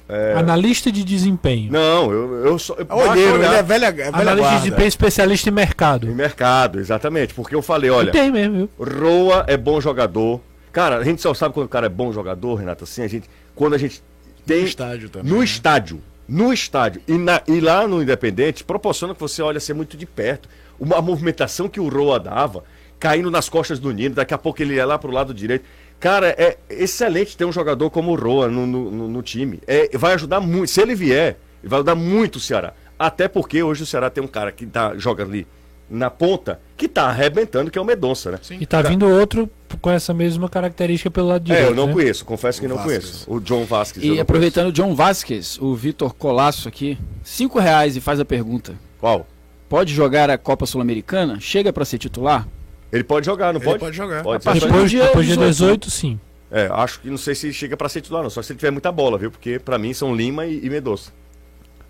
[0.10, 1.72] É, Analista de desempenho.
[1.72, 2.76] Não, eu, eu sou.
[2.78, 4.60] eu Olheiro, ele olhar é velha, é velha Analista de guarda.
[4.60, 6.08] desempenho especialista em mercado.
[6.10, 7.34] Em mercado, exatamente.
[7.34, 8.10] Porque eu falei, olha.
[8.10, 8.70] E tem mesmo, viu?
[9.02, 10.42] Roa é bom jogador.
[10.72, 13.30] Cara, a gente só sabe quando o cara é bom jogador, Renato, assim, a gente.
[13.56, 14.04] Quando a gente
[14.46, 14.62] tem.
[14.62, 15.46] No estádio também, No né?
[15.46, 16.02] estádio.
[16.28, 17.02] No estádio.
[17.08, 20.50] E, na- e lá no Independente, proporciona que você olha ser muito de perto.
[20.80, 22.64] Uma movimentação que o Roa dava,
[23.00, 25.66] caindo nas costas do Nino, daqui a pouco ele ia lá pro lado direito.
[26.04, 29.62] Cara, é excelente ter um jogador como o Roa no, no- no- no time.
[29.66, 30.70] É, vai ajudar muito.
[30.70, 32.74] Se ele vier, vai ajudar muito o Ceará.
[33.00, 35.48] Até porque hoje o Ceará tem um cara que tá, joga ali
[35.90, 38.40] na ponta, que tá arrebentando, que é o Medonça, né?
[38.60, 39.50] E tá vindo outro
[39.82, 41.70] com essa mesma característica pelo lado É, direito.
[41.70, 41.94] eu não né?
[41.94, 43.00] conheço, confesso que O não Vasquez.
[43.06, 43.32] conheço.
[43.34, 44.06] O John Vasquez.
[44.06, 48.72] E aproveitando o John Vasquez, o Vitor Colasso aqui, cinco reais e faz a pergunta.
[48.74, 48.84] conheço.
[49.00, 49.26] Qual?
[49.70, 51.40] Pode jogar a Copa Sul-Americana?
[51.40, 52.46] Chega pra ser titular?
[52.94, 53.80] Ele pode jogar, não Ele pode?
[53.80, 54.22] pode jogar.
[54.24, 56.20] Pode do Depois, dia depois de 18, 18, sim.
[56.52, 58.30] É, acho que não sei se chega pra ser titular, não.
[58.30, 59.32] Só se ele tiver muita bola, viu?
[59.32, 61.12] Porque pra mim são Lima e, e Medoça.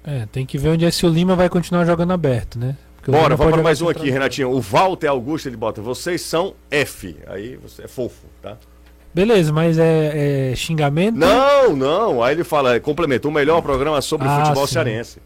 [0.06, 2.78] É, tem que ver onde é se o Lima vai continuar jogando aberto, né?
[2.96, 4.50] Porque Bora, vamos para mais um aqui, Renatinho.
[4.50, 5.82] O Walter Augusto, ele bota.
[5.82, 7.18] Vocês são F.
[7.28, 8.56] Aí você é fofo, tá?
[9.14, 11.18] Beleza, mas é, é xingamento?
[11.18, 12.24] Não, não.
[12.24, 14.74] Aí ele fala, complementou o melhor programa sobre Ah, futebol sim.
[14.74, 15.20] cearense.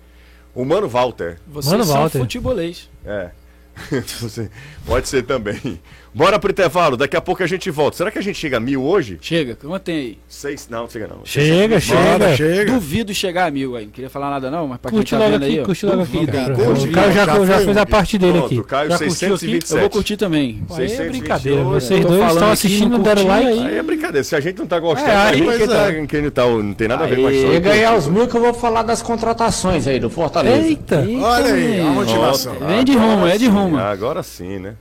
[0.55, 1.37] O Mano Walter.
[1.47, 2.17] Vocês Mano, são Walter.
[2.19, 2.89] futebolês.
[3.05, 3.29] É.
[4.85, 5.79] Pode ser também.
[6.17, 7.95] Bora pro intervalo, daqui a pouco a gente volta.
[7.97, 9.19] Será que a gente chega a mil hoje?
[9.21, 10.17] Chega, tem aí?
[10.27, 10.67] Seis.
[10.67, 11.19] Não, chega não.
[11.23, 12.35] Chega, chega.
[12.35, 12.71] chega.
[12.73, 13.85] Duvido chegar a mil aí.
[13.85, 15.65] Não queria falar nada não, mas pra Curte quem tá logo vendo aqui, aí, ó,
[15.65, 16.25] curte logo aqui.
[16.27, 16.53] cara.
[16.55, 18.63] curte, O Caio já, já já fez a parte dele Pronto, aqui.
[18.63, 19.19] Caio, já curtiu aqui?
[19.19, 19.73] 627.
[19.73, 20.63] Eu vou curtir também.
[20.67, 21.11] Pô, Aí é 628.
[21.21, 21.63] brincadeira.
[21.63, 23.59] Vocês Tô dois estão assistindo, deram like.
[23.59, 24.23] Aí é brincadeira.
[24.23, 26.05] Se a gente não tá gostando, É, é, aí, quem, pois tá, é.
[26.07, 27.59] quem não, tá, não tem nada a ver com a E história.
[27.59, 30.65] ganhar os mil que eu vou falar das contratações aí do Fortaleza.
[30.67, 31.05] Eita!
[31.21, 32.55] Olha aí, a motivação.
[32.55, 33.77] Vem de rumo, é de rumo.
[33.77, 34.73] Agora sim, né?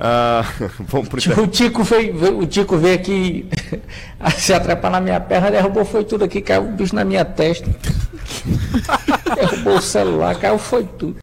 [0.00, 0.44] Ah,
[0.80, 3.46] vamos pro O Tico veio, veio- o Tico veio aqui
[4.36, 7.68] se atrapar na minha perna, derrubou foi tudo aqui, caiu o bicho na minha testa.
[9.36, 11.16] derrubou o celular, caiu foi tudo.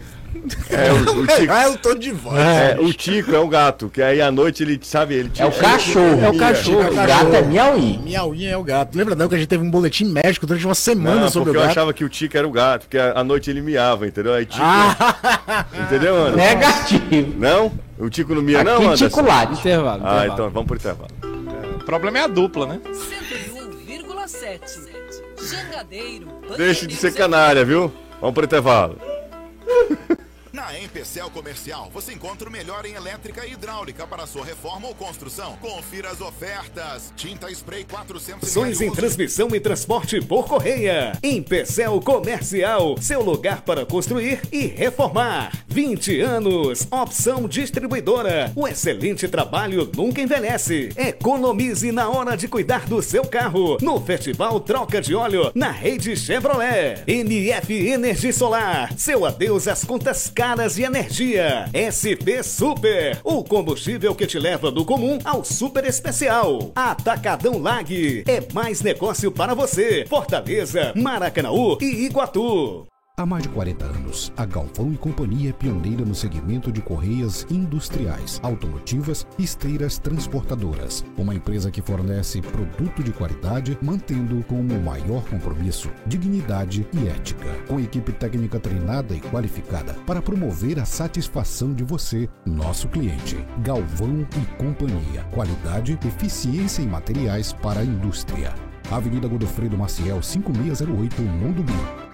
[0.69, 2.39] É, o, o Tico, Ah, eu tô de volta.
[2.39, 5.51] é, o Tico é um gato, que aí à noite ele, sabe, ele É o
[5.51, 6.21] cachorro.
[6.23, 6.89] É o cachorro.
[6.89, 7.99] O gato é miauí.
[7.99, 8.97] Miauinha é o gato.
[8.97, 11.57] Lembra não que a gente teve um boletim médico durante uma semana Não, sobre porque
[11.57, 11.71] o eu gato?
[11.71, 14.33] achava que o Tico era o gato, porque à à noite ele miava, entendeu?
[14.33, 14.63] Aí Tico.
[14.63, 15.65] Ah.
[15.85, 16.37] Entendeu, mano?
[16.37, 17.33] Negativo.
[17.37, 17.71] Não?
[17.99, 19.07] O Tico não mia, não, Aqui Anderson?
[19.09, 19.59] Tico Lade.
[19.59, 20.33] Intervalo, Ah, intervalo.
[20.33, 21.11] então vamos pro intervalo.
[21.75, 22.79] O problema é a dupla, né?
[22.85, 24.61] 101,7.
[25.41, 26.27] Jangadeiro.
[26.57, 27.91] Deixe de ser canária, viu?
[28.21, 28.97] Vamos pro intervalo.
[30.59, 34.93] Na Empecel Comercial, você encontra o melhor em elétrica e hidráulica para sua reforma ou
[34.93, 35.55] construção.
[35.61, 37.13] Confira as ofertas.
[37.15, 41.13] Tinta spray 400 Ações em transmissão e transporte por correia.
[41.23, 45.49] Empecel Comercial, seu lugar para construir e reformar.
[45.69, 48.51] 20 anos, opção distribuidora.
[48.53, 50.89] O excelente trabalho nunca envelhece.
[50.97, 53.77] Economize na hora de cuidar do seu carro.
[53.81, 57.01] No Festival Troca de Óleo, na rede Chevrolet.
[57.07, 61.69] NF Energia Solar, seu adeus às contas caras de energia.
[61.77, 66.71] SP Super, o combustível que te leva do comum ao super especial.
[66.75, 70.05] Atacadão Lag, é mais negócio para você.
[70.09, 72.88] Fortaleza, Maracanaú e Iguatu.
[73.19, 77.45] Há mais de 40 anos, a Galvão e Companhia é pioneira no segmento de correias
[77.51, 81.03] industriais, automotivas e esteiras transportadoras.
[81.17, 87.53] Uma empresa que fornece produto de qualidade, mantendo como maior compromisso dignidade e ética.
[87.67, 93.45] Com equipe técnica treinada e qualificada para promover a satisfação de você, nosso cliente.
[93.61, 95.25] Galvão e Companhia.
[95.33, 98.55] Qualidade, eficiência em materiais para a indústria.
[98.89, 102.08] Avenida Godofredo Maciel, 5608, Mondumbi.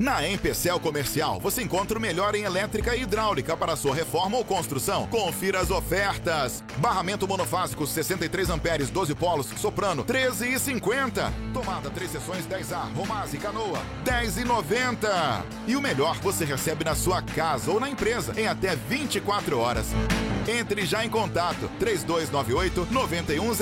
[0.00, 4.42] Na Empecel Comercial, você encontra o melhor em elétrica e hidráulica para sua reforma ou
[4.42, 5.06] construção.
[5.08, 6.64] Confira as ofertas.
[6.78, 11.30] Barramento monofásico 63 amperes, 12 polos, soprano 13,50.
[11.52, 15.44] Tomada 3 seções 10A, Romase, Canoa 10,90.
[15.66, 19.88] E o melhor você recebe na sua casa ou na empresa em até 24 horas.
[20.48, 23.60] Entre já em contato 3298 9100.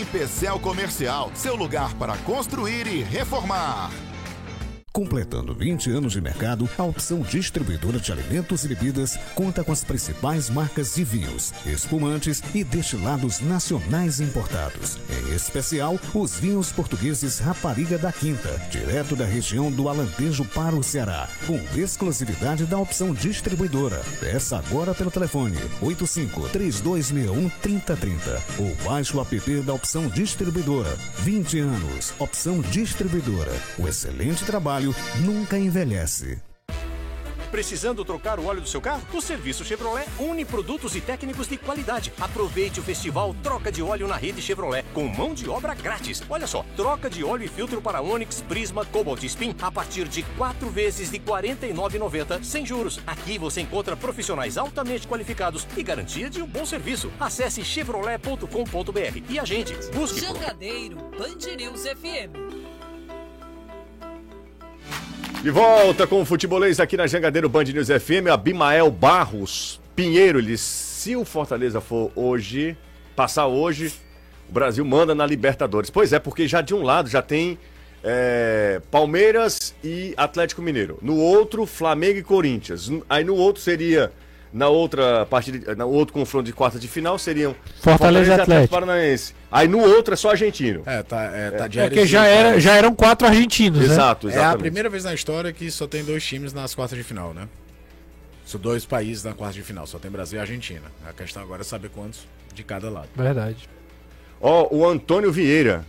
[0.00, 4.07] Empecel Comercial, seu lugar para construir e reformar.
[4.98, 9.84] Completando 20 anos de mercado, a opção distribuidora de alimentos e bebidas conta com as
[9.84, 14.98] principais marcas de vinhos, espumantes e destilados nacionais importados.
[15.08, 20.82] Em especial, os vinhos portugueses Rapariga da Quinta, direto da região do Alentejo para o
[20.82, 24.02] Ceará, com exclusividade da opção distribuidora.
[24.18, 30.90] Peça agora pelo telefone 85 3261 3030 ou baixe o app da opção distribuidora.
[31.20, 33.52] 20 anos, opção distribuidora.
[33.78, 34.87] O excelente trabalho
[35.20, 36.42] nunca envelhece.
[37.50, 39.02] Precisando trocar o óleo do seu carro?
[39.12, 42.12] O serviço Chevrolet une produtos e técnicos de qualidade.
[42.20, 46.22] Aproveite o festival Troca de Óleo na rede Chevrolet, com mão de obra grátis.
[46.28, 50.06] Olha só, troca de óleo e filtro para Onix, Prisma, Cobalt e Spin a partir
[50.08, 53.00] de quatro vezes de R$ 49,90 sem juros.
[53.06, 57.10] Aqui você encontra profissionais altamente qualificados e garantia de um bom serviço.
[57.18, 59.74] Acesse chevrolet.com.br e agende.
[59.94, 62.57] Busque por Jangadeiro Band News FM.
[65.42, 70.58] De volta com o futebolês aqui na Jangadeiro Band News FM, Abimael Barros Pinheiro, ele
[70.58, 72.76] se o Fortaleza for hoje,
[73.14, 73.92] passar hoje,
[74.48, 75.90] o Brasil manda na Libertadores.
[75.90, 77.56] Pois é, porque já de um lado já tem
[78.02, 80.98] é, Palmeiras e Atlético Mineiro.
[81.00, 82.90] No outro, Flamengo e Corinthians.
[83.08, 84.12] Aí no outro seria
[84.52, 88.74] na outra partida, no outro confronto de quarta de final seriam Fortaleza e Atlético.
[88.74, 89.34] Paranaense.
[89.50, 90.82] Aí no outro é só argentino.
[90.84, 93.86] É, tá, é, tá de É que já, era, já eram quatro argentinos, né?
[93.86, 94.54] Exato, É exatamente.
[94.56, 97.48] a primeira vez na história que só tem dois times nas quartas de final, né?
[98.44, 100.84] São dois países na quarta de final, só tem Brasil e Argentina.
[101.06, 102.20] A questão agora é saber quantos
[102.54, 103.08] de cada lado.
[103.14, 103.68] Verdade.
[104.40, 105.84] Ó, o Antônio Vieira.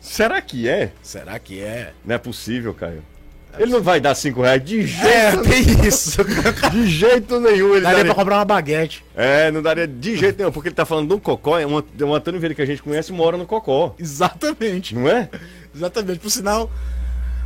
[0.00, 0.92] Será que é?
[1.02, 1.92] Será que é?
[2.04, 3.02] Não é possível, Caio.
[3.58, 6.18] Ele não vai dar cinco reais de jeito É, tem isso.
[6.70, 7.72] De jeito nenhum.
[7.72, 9.04] Ele Daria daria- pra comprar uma baguete.
[9.16, 11.58] É, não daria de jeito nenhum, porque ele tá falando de um cocó.
[11.58, 13.94] é Um, um Antônio Vieira que a gente conhece mora no cocó.
[13.98, 14.94] Exatamente.
[14.94, 15.28] Não é?
[15.74, 16.18] Exatamente.
[16.20, 16.70] Por sinal,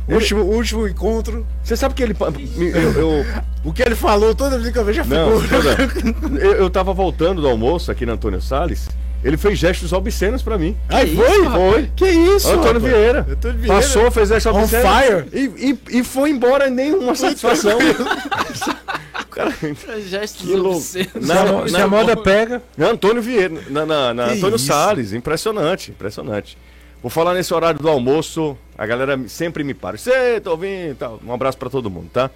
[0.07, 1.45] último, último encontro.
[1.63, 2.15] Você sabe que ele.
[2.57, 3.25] Eu, eu-
[3.63, 5.75] O que ele falou, toda vez que eu vejo a não, figura.
[5.75, 8.87] toda- eu, eu tava voltando do almoço aqui na Antônio Salles.
[9.23, 10.77] Ele fez gestos obscenos pra mim.
[10.89, 11.45] Ai, foi?
[11.49, 11.91] Foi.
[11.95, 12.79] Que isso, Antônio?
[12.79, 13.25] Vieira.
[13.27, 13.75] Antônio Vieira.
[13.81, 14.87] Passou, fez gestos On obscenos.
[14.87, 15.25] fire.
[15.33, 17.77] E, e, e foi embora nenhuma satisfação.
[19.31, 19.51] Cara,
[20.07, 20.77] Gestos que louco.
[20.77, 21.25] obscenos.
[21.25, 22.61] Se a mo- se a moda pega.
[22.77, 24.65] Na Antônio Vieira, na, na, na Que Antônio isso?
[24.67, 26.57] Salles, impressionante, impressionante.
[27.01, 29.97] Vou falar nesse horário do almoço, a galera sempre me para.
[29.97, 31.19] Você, tô ouvindo e tal.
[31.25, 32.31] Um abraço pra todo mundo, tá?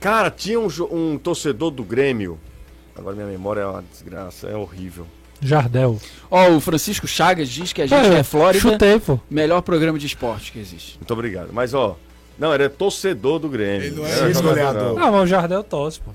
[0.00, 2.38] Cara, tinha um, um torcedor do Grêmio.
[2.96, 5.06] Agora minha memória é uma desgraça, é horrível.
[5.46, 5.98] Jardel.
[6.30, 9.18] Ó, o Francisco Chagas diz que a gente é, Flórida, Chutei, pô.
[9.30, 10.96] melhor programa de esporte que existe.
[10.98, 11.50] Muito obrigado.
[11.52, 11.96] Mas ó,
[12.38, 13.86] não, era torcedor do Grêmio.
[13.86, 14.94] Ele não Era é goleador.
[14.98, 15.04] não.
[15.06, 16.10] Ah, mas o Jardel tosse, pô.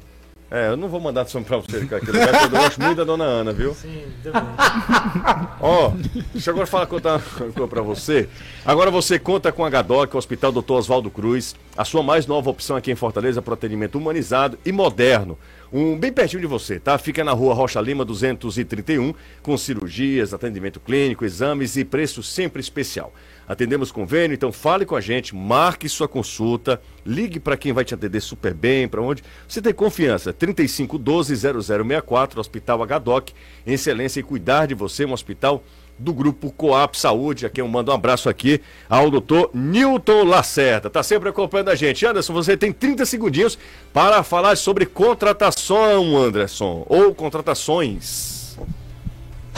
[0.52, 2.02] É, eu não vou mandar som pra você, cara.
[2.02, 3.76] que Eu gosto muito da dona Ana, viu?
[3.76, 4.42] Sim, também.
[5.62, 5.92] Ó,
[6.34, 8.28] deixa eu agora falar contar uma coisa pra você.
[8.66, 10.72] Agora você conta com a Gadoc, Hospital Dr.
[10.72, 15.38] Oswaldo Cruz, a sua mais nova opção aqui em Fortaleza para atendimento humanizado e moderno.
[15.72, 16.98] Um bem pertinho de você, tá?
[16.98, 23.14] Fica na rua Rocha Lima 231, com cirurgias, atendimento clínico, exames e preço sempre especial.
[23.50, 27.96] Atendemos convênio, então fale com a gente, marque sua consulta, ligue para quem vai te
[27.96, 30.32] atender super bem, para onde você tem confiança.
[30.32, 33.34] 3512-0064, Hospital HDOC,
[33.66, 35.64] excelência e cuidar de você, um hospital
[35.98, 37.48] do grupo Coap Saúde.
[37.48, 40.88] Aqui eu mando um abraço aqui ao doutor Newton Lacerda.
[40.88, 42.06] Tá sempre acompanhando a gente.
[42.06, 43.58] Anderson, você tem 30 segundinhos
[43.92, 48.39] para falar sobre contratação, Anderson, ou contratações.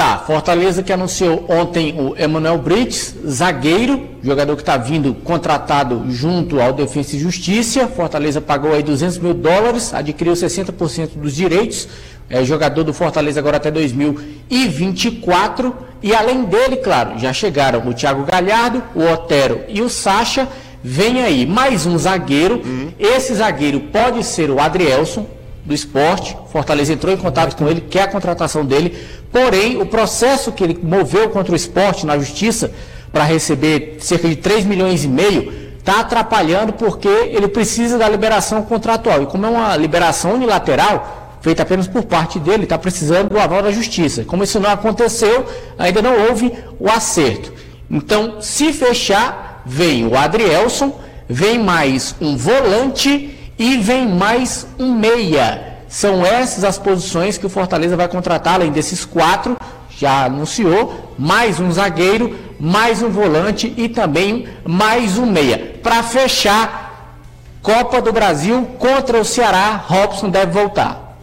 [0.01, 6.59] Tá, Fortaleza que anunciou ontem o Emanuel Brites, zagueiro, jogador que está vindo contratado junto
[6.59, 7.87] ao Defensa e Justiça.
[7.87, 11.87] Fortaleza pagou aí 200 mil dólares, adquiriu 60% dos direitos.
[12.27, 15.71] É jogador do Fortaleza agora até 2024.
[16.01, 20.47] E além dele, claro, já chegaram o Thiago Galhardo, o Otero e o Sacha.
[20.83, 22.59] Vem aí mais um zagueiro.
[22.97, 25.27] Esse zagueiro pode ser o Adrielson,
[25.63, 26.37] do esporte.
[26.51, 28.97] Fortaleza entrou em contato com ele, quer a contratação dele.
[29.31, 32.71] Porém, o processo que ele moveu contra o esporte na justiça
[33.11, 38.61] para receber cerca de 3 milhões e meio está atrapalhando porque ele precisa da liberação
[38.63, 39.23] contratual.
[39.23, 43.63] E como é uma liberação unilateral, feita apenas por parte dele, está precisando do aval
[43.63, 44.23] da justiça.
[44.23, 45.45] Como isso não aconteceu,
[45.77, 47.51] ainda não houve o acerto.
[47.89, 50.97] Então, se fechar, vem o Adrielson,
[51.27, 55.83] vem mais um volante e vem mais um meia.
[55.87, 59.55] São essas as posições que o Fortaleza vai contratar, além desses quatro,
[59.95, 65.75] já anunciou, mais um zagueiro, mais um volante e também mais um meia.
[65.83, 67.19] Para fechar,
[67.61, 71.19] Copa do Brasil contra o Ceará, Robson deve voltar.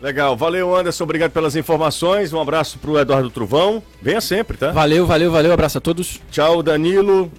[0.00, 2.32] Legal, valeu Anderson, obrigado pelas informações.
[2.32, 3.82] Um abraço pro Eduardo Truvão.
[4.00, 4.70] Venha sempre, tá?
[4.70, 5.52] Valeu, valeu, valeu.
[5.52, 6.20] Abraço a todos.
[6.30, 7.32] Tchau, Danilo.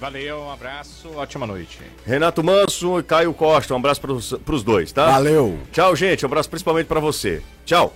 [0.00, 1.80] Valeu, um abraço, ótima noite.
[2.06, 5.10] Renato Manso e Caio Costa, um abraço pros, pros dois, tá?
[5.10, 5.58] Valeu.
[5.72, 6.24] Tchau, gente.
[6.24, 7.42] Um abraço principalmente para você.
[7.64, 7.92] Tchau.